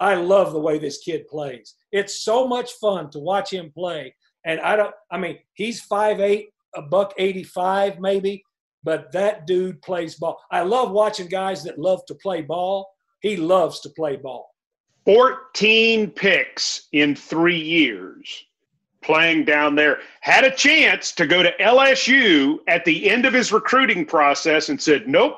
[0.00, 1.74] I love the way this kid plays.
[1.92, 4.14] It's so much fun to watch him play.
[4.44, 8.42] And I don't, I mean, he's 5'8, a buck 85 maybe,
[8.82, 10.40] but that dude plays ball.
[10.50, 12.88] I love watching guys that love to play ball.
[13.20, 14.48] He loves to play ball.
[15.04, 18.44] 14 picks in three years
[19.02, 20.00] playing down there.
[20.20, 24.80] Had a chance to go to LSU at the end of his recruiting process and
[24.80, 25.36] said, nope,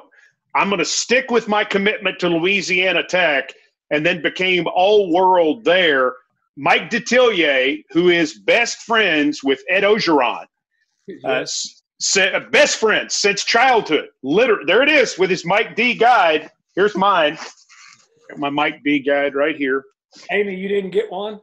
[0.54, 3.52] I'm going to stick with my commitment to Louisiana Tech,
[3.92, 6.14] and then became all world there.
[6.56, 10.46] Mike Detillier, who is best friends with Ed Orgeron,
[11.24, 11.46] uh,
[12.18, 14.08] uh, best friends since childhood.
[14.22, 16.50] Literally, there it is with his Mike D guide.
[16.74, 17.38] Here's mine.
[18.28, 19.84] Got my Mike D guide right here.
[20.30, 21.40] Amie, you didn't get one?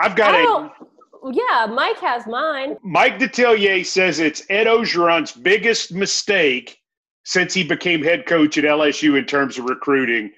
[0.00, 1.32] I've got oh, a.
[1.32, 2.76] Yeah, Mike has mine.
[2.82, 6.78] Mike Detillier says it's Ed Orgeron's biggest mistake
[7.24, 10.32] since he became head coach at LSU in terms of recruiting.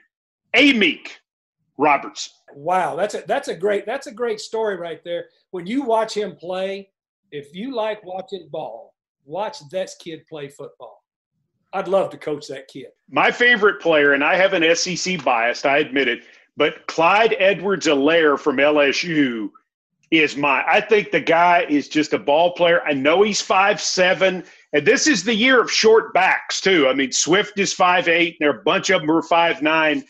[0.54, 1.08] Amik
[1.78, 2.40] Roberts.
[2.54, 5.26] Wow, that's a that's a great that's a great story right there.
[5.50, 6.90] When you watch him play,
[7.30, 11.02] if you like watching ball, watch that kid play football.
[11.72, 12.86] I'd love to coach that kid.
[13.10, 16.24] My favorite player, and I have an SEC bias, I admit it,
[16.56, 19.50] but Clyde Edwards-Helaire from LSU
[20.10, 22.82] is my I think the guy is just a ball player.
[22.84, 26.88] I know he's five seven, and this is the year of short backs too.
[26.88, 29.22] I mean, Swift is five eight, and there are a bunch of them who are
[29.22, 30.04] five nine.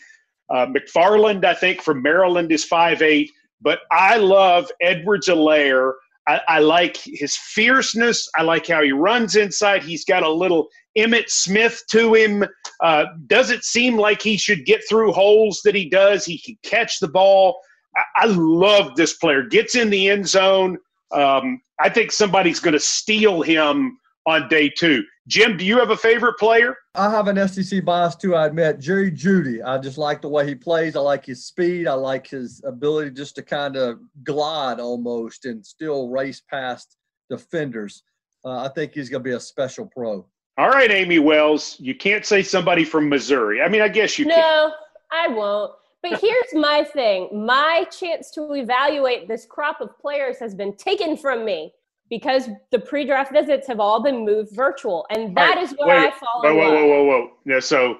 [0.49, 3.31] Uh, McFarland, I think, from Maryland is five eight.
[3.61, 5.93] But I love Edwards-Helaire.
[6.27, 8.29] I, I like his fierceness.
[8.35, 9.81] I like how he runs inside.
[9.81, 12.45] He's got a little Emmitt Smith to him.
[12.83, 16.25] Uh, doesn't seem like he should get through holes that he does.
[16.25, 17.59] He can catch the ball.
[17.95, 19.43] I, I love this player.
[19.43, 20.77] Gets in the end zone.
[21.11, 25.03] Um, I think somebody's going to steal him on day two.
[25.27, 26.77] Jim, do you have a favorite player?
[26.95, 28.79] I have an SEC bias too, I admit.
[28.79, 29.61] Jerry Jeudy.
[29.63, 30.95] I just like the way he plays.
[30.95, 31.85] I like his speed.
[31.85, 36.95] I like his ability just to kind of glide almost and still race past
[37.29, 38.03] defenders.
[38.45, 40.25] Uh, I think he's going to be a special pro.
[40.57, 41.75] All right, Amie Wells.
[41.77, 43.61] You can't say somebody from Missouri.
[43.61, 44.41] I mean, I guess you no, can.
[44.41, 44.73] No,
[45.11, 45.73] I won't.
[46.01, 51.17] But here's my thing my chance to evaluate this crop of players has been taken
[51.17, 51.73] from me
[52.09, 56.07] because the pre-draft visits have all been moved virtual, and that right, is where wait,
[56.07, 56.41] I fall.
[56.41, 57.31] Whoa, whoa, whoa, whoa, whoa!
[57.45, 57.97] Yeah, so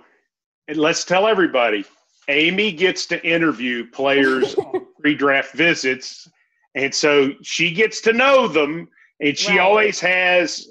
[0.75, 1.85] let's tell everybody:
[2.29, 6.29] Amie gets to interview players on pre-draft visits,
[6.75, 8.87] and so she gets to know them,
[9.19, 9.61] and she right.
[9.61, 10.69] always has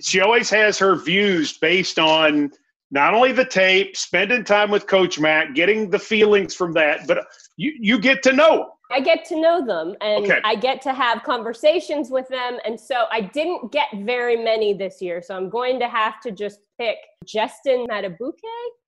[0.00, 2.50] she always has her views based on
[2.90, 7.26] not only the tape, spending time with Coach Mac, getting the feelings from that, but
[7.56, 10.40] you you get to know I get to know them and okay.
[10.44, 12.58] I get to have conversations with them.
[12.64, 15.20] And so I didn't get very many this year.
[15.20, 18.32] So I'm going to have to just pick Justin Madubuike.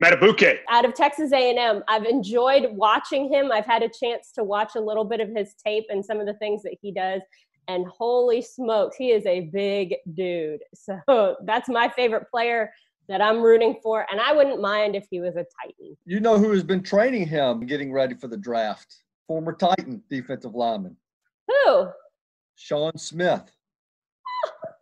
[0.03, 0.59] Madubuike.
[0.71, 1.83] Out of Texas A&M.
[1.87, 3.53] I've enjoyed watching him.
[3.53, 6.27] I've had a chance to watch a little bit of his tape and some of
[6.27, 7.21] the things that he does.
[7.69, 10.61] And holy smokes, he is a big dude.
[10.75, 12.73] So that's my favorite player
[13.09, 14.07] that I'm rooting for.
[14.11, 15.97] And I wouldn't mind if he was a Titan.
[16.07, 18.97] You know who has been training him getting ready for the draft?
[19.31, 20.97] Former Titan defensive lineman.
[21.47, 21.87] Who?
[22.57, 23.45] Sean Smith.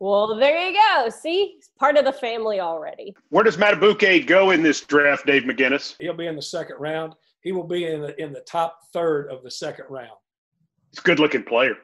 [0.01, 1.11] Well, there you go.
[1.11, 3.15] See, he's part of the family already.
[3.29, 5.97] Where does Madubuike go in this draft, Dave McGinnis?
[6.01, 7.13] He'll be in the second round.
[7.43, 10.17] He will be in the in the top third of the second round.
[10.93, 11.75] He's a good looking player.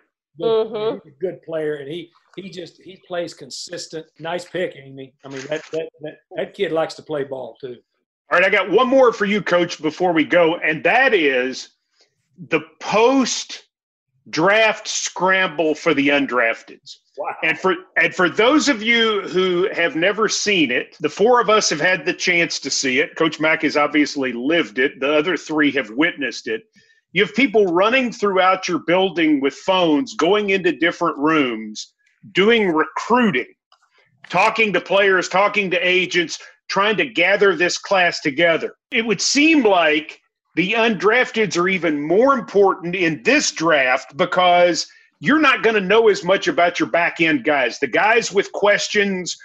[0.41, 1.03] Good, Mhm.
[1.05, 4.07] He's a good player, and he he just he plays consistent.
[4.19, 5.12] Nice pick, Amie.
[5.23, 7.77] I mean that that that, that kid likes to play ball too.
[8.33, 11.74] All right, I got one more for you, Coach, before we go, and that is
[12.39, 13.64] the post
[14.30, 16.97] draft scramble for the undrafteds.
[17.16, 17.35] Wow.
[17.43, 21.49] And for and for those of you who have never seen it, the four of
[21.49, 23.14] us have had the chance to see it.
[23.16, 24.99] Coach Mack has obviously lived it.
[24.99, 26.62] The other three have witnessed it.
[27.12, 31.95] You have people running throughout your building with phones, going into different rooms,
[32.32, 33.47] doing recruiting,
[34.28, 38.74] talking to players, talking to agents, trying to gather this class together.
[38.91, 40.18] It would seem like
[40.55, 44.87] the undrafteds are even more important in this draft because
[45.21, 47.79] you're not going to know as much about your back end guys.
[47.79, 49.37] The guys with questions,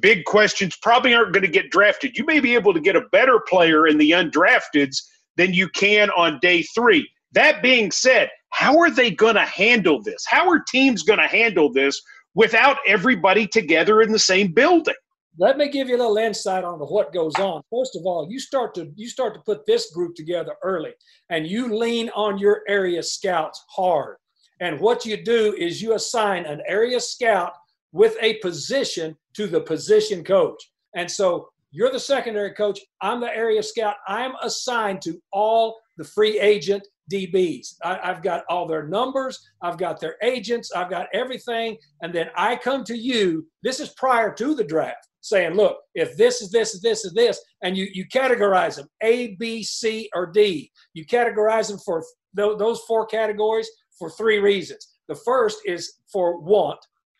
[0.00, 2.18] big questions, probably aren't going to get drafted.
[2.18, 5.02] You may be able to get a better player in the undrafteds
[5.36, 7.08] than you can on day three.
[7.32, 10.24] That being said, how are they going to handle this?
[10.26, 12.00] How are teams going to handle this
[12.34, 14.94] without everybody together in the same building?
[15.40, 17.62] Let me give you a little insight on what goes on.
[17.70, 20.92] First of all, you start to you start to put this group together early,
[21.30, 24.16] and you lean on your area scouts hard.
[24.60, 27.52] And what you do is you assign an area scout
[27.92, 30.60] with a position to the position coach.
[30.96, 32.80] And so you're the secondary coach.
[33.00, 33.94] I'm the area scout.
[34.08, 37.74] I'm assigned to all the free agent DBs.
[37.84, 39.38] I, have got all their numbers.
[39.62, 40.72] I've got their agents.
[40.74, 41.76] I've got everything.
[42.02, 43.46] And then I come to you.
[43.62, 47.12] This is prior to the draft saying, look, if this is this is this is
[47.12, 50.70] this, and you, you categorize them A, B, C, or D.
[50.94, 52.04] You categorize them for
[52.36, 54.86] th- those four categories for three reasons.
[55.08, 56.78] The first is for want.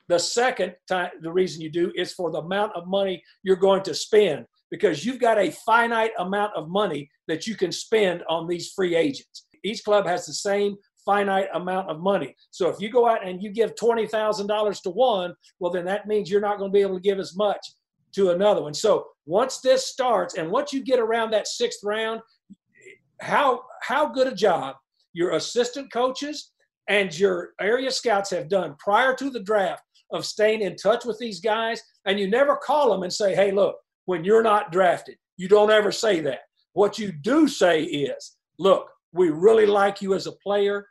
[0.08, 3.82] The second time, the reason you do is for the amount of money you're going
[3.82, 8.46] to spend because you've got a finite amount of money that you can spend on
[8.46, 9.46] these free agents.
[9.64, 12.34] Each club has the same finite amount of money.
[12.50, 16.30] So if you go out and you give $20,000 to one, well, then that means
[16.30, 17.66] you're not going to be able to give as much
[18.18, 18.74] to another one.
[18.74, 22.20] So once this starts and once you get around that sixth round,
[23.20, 24.76] how how good a job
[25.12, 26.52] your assistant coaches
[26.88, 31.18] and your area scouts have done prior to the draft of staying in touch with
[31.18, 31.82] these guys.
[32.06, 35.70] And you never call them and say hey look when you're not drafted you don't
[35.70, 36.40] ever say that.
[36.72, 40.86] What you do say is look we really like you as a player.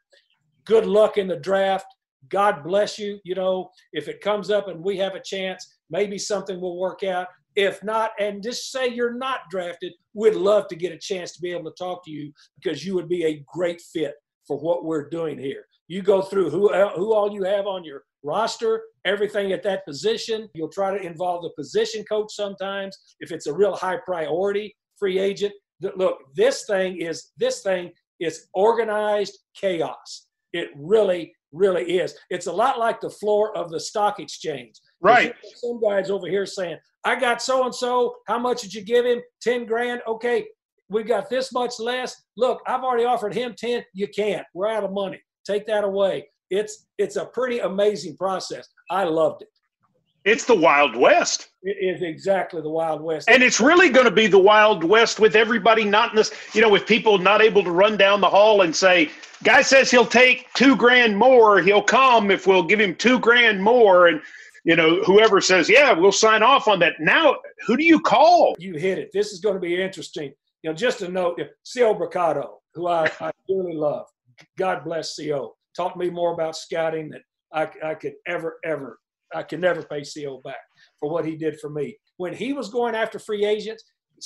[0.66, 1.86] Good luck in the draft.
[2.30, 3.20] God bless you.
[3.24, 7.04] You know if it comes up and we have a chance maybe something will work
[7.04, 11.32] out if not and just say you're not drafted we'd love to get a chance
[11.34, 12.32] to be able to talk to you
[12.62, 14.16] because you would be a great fit
[14.46, 17.84] for what we're doing here you go through who uh, who all you have on
[17.84, 20.50] your roster, everything at that position.
[20.54, 25.18] You'll try to involve the position coach sometimes if it's a real high priority free
[25.18, 25.54] agent.
[25.82, 30.28] Look, this thing is this thing is organized chaos.
[30.54, 32.16] It really, really is.
[32.30, 34.74] It's a lot like the floor of the stock exchange.
[35.02, 35.34] Right.
[35.56, 38.16] Some guys over here saying, I got so and so.
[38.28, 39.22] How much did you give him?
[39.42, 40.02] 10 grand.
[40.08, 40.46] Okay.
[40.90, 42.16] We got this much less.
[42.36, 43.84] Look, I've already offered him 10.
[43.94, 44.46] You can't.
[44.54, 45.22] We're out of money.
[45.46, 46.30] Take that away.
[46.50, 48.68] It's it's a pretty amazing process.
[48.90, 49.50] I loved it.
[50.24, 51.50] It's the Wild West.
[51.64, 53.30] It is exactly the Wild West.
[53.30, 56.62] And it's really going to be the Wild West with everybody not in this, you
[56.62, 59.10] know, with people not able to run down the hall and say,
[59.44, 61.62] guy says he'll take two grand more.
[61.62, 64.08] He'll come if we'll give him two grand more.
[64.08, 64.22] And,
[64.68, 66.96] you know, whoever says, yeah, we'll sign off on that.
[67.00, 68.54] Now, who do you call?
[68.60, 69.12] You hit it.
[69.14, 70.34] This is going to be interesting.
[70.62, 74.08] You know, just a note, Co Brocato, who I, I really love.
[74.58, 75.56] God bless Co.
[75.74, 77.22] Taught me more about scouting than
[77.54, 79.00] I, I could ever, ever,
[79.34, 80.60] I could never pay Co back
[81.00, 81.98] for what he did for me.
[82.18, 83.86] When he was going after free agents,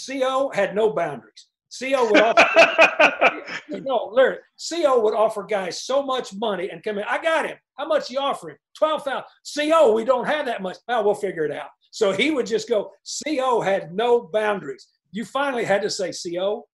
[0.09, 1.49] Co had no boundaries.
[1.79, 4.37] Co would offer, no, Larry,
[4.69, 7.05] Co would offer guys so much money and come in.
[7.07, 7.57] I got him.
[7.77, 8.57] How much you offering?
[8.77, 9.25] Twelve thousand.
[9.71, 10.77] Co, we don't have that much.
[10.87, 11.69] Oh, we'll figure it out.
[11.91, 12.91] So he would just go.
[13.27, 14.87] Co had no boundaries.
[15.11, 16.65] You finally had to say Co,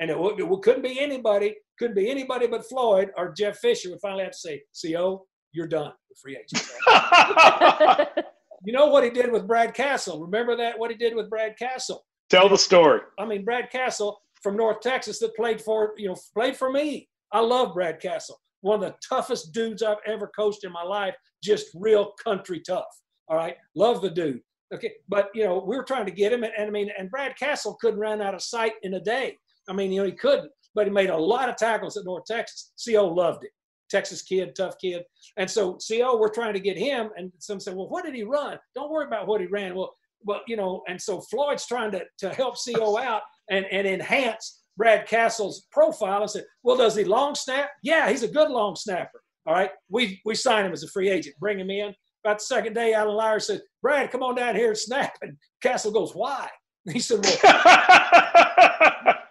[0.00, 4.00] and it, it couldn't be anybody couldn't be anybody but Floyd or Jeff Fisher would
[4.00, 6.72] finally have to say, CO, you're done with free agents.
[8.64, 10.22] you know what he did with Brad Kassell?
[10.22, 10.78] Remember that?
[10.78, 11.98] What he did with Brad Kassell?
[12.30, 13.00] Tell the story.
[13.18, 17.08] I mean, Brad Kassell from North Texas that played for, you know, played for me.
[17.32, 18.36] I love Brad Kassell.
[18.60, 21.14] one of the toughest dudes I've ever coached in my life.
[21.42, 22.84] Just real country tough.
[23.28, 24.40] All right, love the dude.
[24.74, 27.10] Okay, but you know we were trying to get him, and, and I mean, and
[27.10, 29.36] Brad Kassell couldn't run out of sight in a day.
[29.68, 32.24] I mean, you know, he couldn't, but he made a lot of tackles at North
[32.24, 32.72] Texas.
[32.86, 33.50] Co loved it.
[33.92, 35.02] Texas kid, tough kid.
[35.36, 37.10] And so CO, we're trying to get him.
[37.16, 38.58] And some said, well, what did he run?
[38.74, 39.74] Don't worry about what he ran.
[39.74, 43.86] Well, well, you know, and so Floyd's trying to, to help CO out and, and
[43.86, 47.70] enhance Brad Kassell's profile and said, well, does he long snap?
[47.82, 49.22] Yeah, he's a good long snapper.
[49.46, 49.70] All right.
[49.88, 51.94] We we sign him as a free agent, bring him in.
[52.24, 55.14] About the second day, Alan Lowry said, Brad, come on down here and snap.
[55.22, 56.48] And Kassell goes, why?
[56.90, 59.14] he said, well,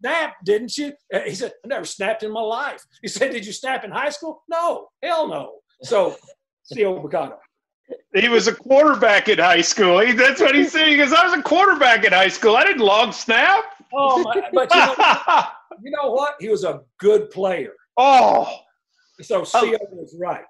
[0.00, 0.92] snap, didn't you?
[1.12, 2.82] Uh, he said, I never snapped in my life.
[3.02, 4.42] He said, Did you snap in high school?
[4.48, 5.56] No, hell no.
[5.82, 6.16] So,
[6.72, 7.36] CO Brocato.
[8.14, 10.00] He was a quarterback in high school.
[10.00, 10.96] He, that's what he's saying.
[10.96, 12.56] Because I was a quarterback in high school.
[12.56, 13.64] I didn't long snap.
[13.92, 15.44] Oh, my, but you know,
[15.82, 16.34] you know what?
[16.40, 17.72] He was a good player.
[17.96, 18.60] Oh.
[19.20, 20.44] So CO was right.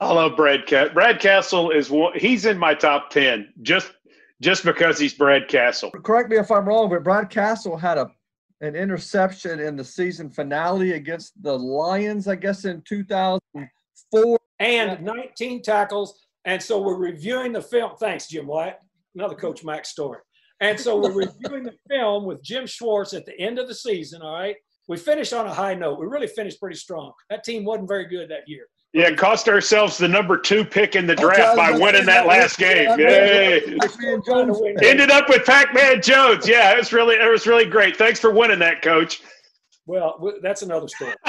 [0.00, 0.94] I love Brad Kassell.
[0.94, 3.92] Brad Kassell is one, he's in my top 10 just
[4.40, 5.90] just because he's Brad Kassell.
[6.04, 8.10] Correct me if I'm wrong, but Brad Kassell had a
[8.60, 14.38] an interception in the season finale against the Lions, I guess, in 2004.
[14.58, 16.26] And 19 tackles.
[16.44, 17.92] And so we're reviewing the film.
[17.98, 18.78] Thanks, Jim Wyatt.
[19.14, 20.20] Another Coach Mac story.
[20.60, 24.22] And so we're reviewing the film with Jim Schwartz at the end of the season.
[24.22, 24.56] All right.
[24.88, 26.00] We finished on a high note.
[26.00, 27.12] We really finished pretty strong.
[27.30, 28.66] That team wasn't very good that year.
[28.94, 32.98] Yeah, cost ourselves the number two pick in the draft by winning that last game.
[32.98, 33.60] Yay!
[34.82, 36.48] Ended up with Pac-Man Jones.
[36.48, 37.98] Yeah, it was really it was really great.
[37.98, 39.20] Thanks for winning that, Coach.
[39.84, 41.14] Well, that's another story.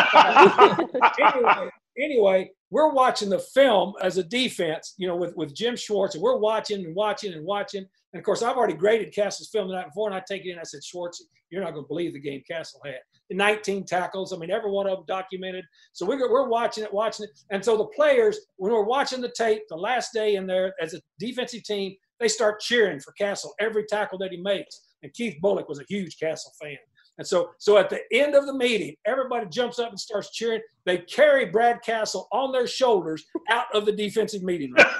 [1.19, 1.69] anyway,
[1.99, 6.23] anyway, we're watching the film as a defense, you know, with, with Jim Schwartz, and
[6.23, 7.85] we're watching and watching and watching.
[8.13, 10.51] And of course, I've already graded Kassell's film the night before, and I take it
[10.51, 10.59] in.
[10.59, 12.99] I said, Schwartz, you're not going to believe the game Kassell had.
[13.31, 14.33] 19 tackles.
[14.33, 15.65] I mean, every one of them documented.
[15.93, 17.31] So we're, we're watching it, watching it.
[17.51, 20.93] And so the players, when we're watching the tape, the last day in there as
[20.93, 24.81] a defensive team, they start cheering for Kassell every tackle that he makes.
[25.03, 26.77] And Keith Bulluck was a huge Kassell fan.
[27.19, 30.61] And so, so at the end of the meeting, everybody jumps up and starts cheering.
[30.85, 34.85] They carry Brad Kassell on their shoulders out of the defensive meeting room.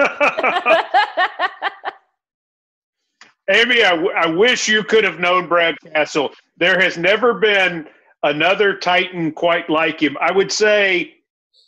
[3.50, 6.34] Amie, I, w- I wish you could have known Brad Kassell.
[6.58, 7.88] There has never been
[8.24, 10.18] another Titan quite like him.
[10.20, 11.16] I would say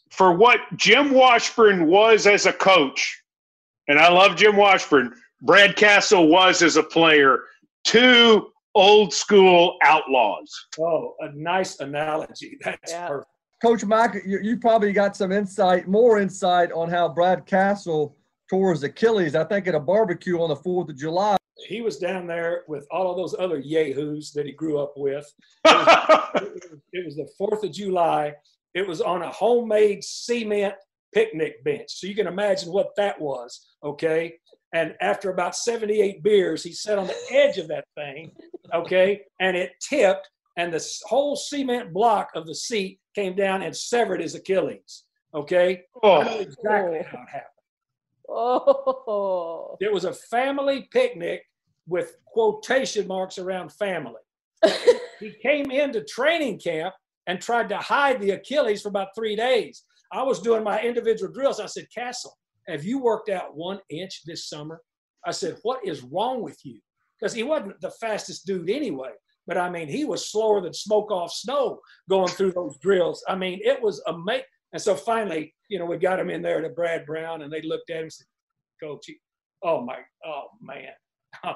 [0.09, 3.23] for what Jim Washburn was as a coach,
[3.87, 7.39] and I love Jim Washburn, Brad Kassell was as a player,
[7.85, 10.51] two old school outlaws.
[10.79, 12.57] Oh, a nice analogy.
[12.63, 13.07] That's yeah.
[13.07, 13.27] perfect.
[13.61, 18.15] Coach Mac, you, you, probably got some insight, more insight on how Brad Kassell
[18.49, 21.97] tore his Achilles, I think, at a barbecue on the 4th of July he was
[21.97, 25.31] down there with all of those other yahoos that he grew up with.
[26.33, 28.33] It was, it was the Fourth of July.
[28.73, 30.75] It was on a homemade cement
[31.13, 31.91] picnic bench.
[31.91, 34.35] So you can imagine what that was, okay?
[34.73, 38.31] And after about 78 beers, he sat on the edge of that thing,
[38.73, 39.21] okay?
[39.39, 44.21] And it tipped, and the whole cement block of the seat came down and severed
[44.21, 45.03] his Achilles,
[45.33, 45.83] okay?
[46.01, 46.21] Oh.
[46.21, 47.45] I know exactly how it happened.
[48.29, 49.77] Oh.
[49.81, 51.43] It was a family picnic
[51.87, 54.21] with quotation marks around family.
[55.19, 56.93] he came into training camp
[57.27, 59.83] and tried to hide the Achilles for about three days.
[60.13, 61.59] I was doing my individual drills.
[61.59, 62.31] I said, Kassell,
[62.71, 64.81] have you worked out one inch this summer?
[65.25, 66.79] I said, What is wrong with you?
[67.19, 69.11] Because he wasn't the fastest dude anyway.
[69.47, 73.23] But I mean, he was slower than smoke off snow going through those drills.
[73.27, 74.45] I mean, it was amazing.
[74.73, 77.61] And so finally, you know, we got him in there to Brad Brown, and they
[77.61, 78.27] looked at him and said,
[78.81, 79.09] Coach,
[79.63, 80.91] oh my, oh man,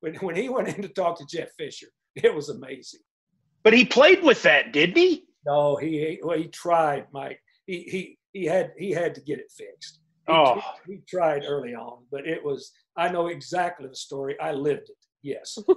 [0.00, 3.00] when, when he went in to talk to Jeff Fisher, it was amazing.
[3.62, 5.26] But he played with that, didn't he?
[5.46, 7.40] No, he well, he tried, Mike.
[7.66, 9.99] He he he had he had to get it fixed.
[10.30, 10.60] He, oh.
[10.86, 14.38] he, he tried early on, but it was I know exactly the story.
[14.40, 14.96] I lived it.
[15.22, 15.58] Yes.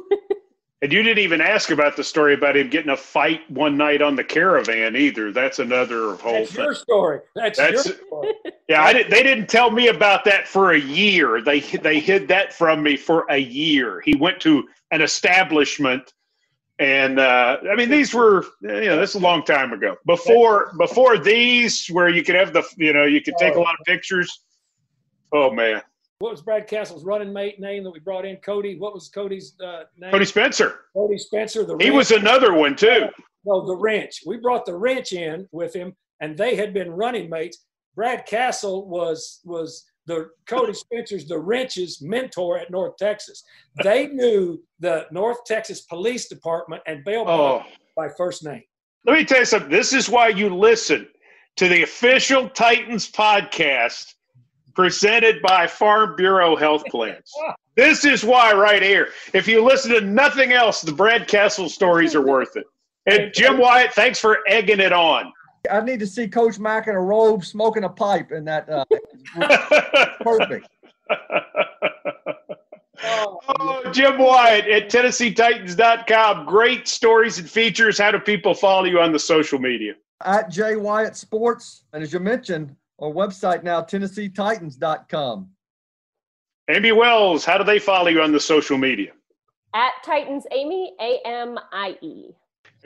[0.83, 4.01] And you didn't even ask about the story about him getting a fight one night
[4.01, 5.31] on the caravan either.
[5.31, 6.33] That's another whole.
[6.33, 6.65] That's thing.
[6.65, 7.19] your story.
[7.35, 8.33] That's, That's your story.
[8.69, 11.41] Yeah, I did, they didn't tell me about that for a year.
[11.41, 14.01] They they hid that from me for a year.
[14.05, 16.13] He went to an establishment,
[16.79, 19.95] and uh, I mean these were you know this is a long time ago.
[20.05, 23.75] Before before these, where you could have the you know you could take a lot
[23.79, 24.43] of pictures.
[25.31, 25.81] Oh man
[26.23, 28.37] what was Brad Kassell's running mate name that we brought in?
[28.37, 28.77] Cody.
[28.79, 30.11] What was Cody's uh, name?
[30.11, 30.85] Cody Spencer.
[30.95, 31.65] Cody Spencer.
[31.65, 33.07] The he was another one too.
[33.45, 34.21] No, the wrench.
[34.25, 37.65] We brought the wrench in with him, and they had been running mates.
[37.93, 43.43] Brad Kassell was was the Cody Spencer's the wrench's mentor at North Texas.
[43.83, 47.63] They knew the North Texas Police Department and bail oh.
[47.95, 48.63] by first name.
[49.05, 49.69] Let me tell you something.
[49.69, 51.07] This is why you listen
[51.57, 54.13] to the official Titans podcast
[54.75, 57.31] presented by Farm Bureau Health Plans.
[57.75, 59.07] This is why, right here.
[59.33, 62.65] If you listen to nothing else, the Brad Kassell stories are worth it.
[63.07, 65.33] And Jim Wyatt, thanks for egging it on.
[65.71, 68.69] I need to see Coach Mac in a robe smoking a pipe in that.
[68.69, 68.85] Uh,
[70.21, 70.67] perfect.
[73.05, 76.45] Oh, Jim Wyatt at TennesseeTitans.com.
[76.45, 77.97] Great stories and features.
[77.97, 79.93] How do people follow you on the social media?
[80.23, 81.83] At Jay Wyatt Sports.
[81.93, 85.49] And as you mentioned, our website now, TennesseeTitans.com.
[86.69, 89.11] Amie Wells, how do they follow you on the social media?
[89.75, 92.29] At Titans Amie, A M I E.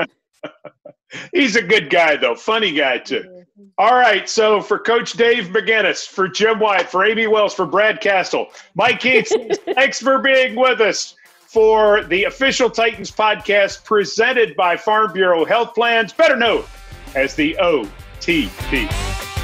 [1.33, 3.45] He's a good guy though, funny guy too.
[3.79, 8.01] All right, so for Coach Dave McGinnis, for Jim Wyatt, for Amie Wells, for Brad
[8.01, 9.31] Kassell, Mike Keith,
[9.75, 11.15] thanks for being with us
[11.47, 16.65] for the official Titans podcast presented by Farm Bureau Health Plans, better known
[17.15, 17.89] as the O.
[18.27, 19.36] TP.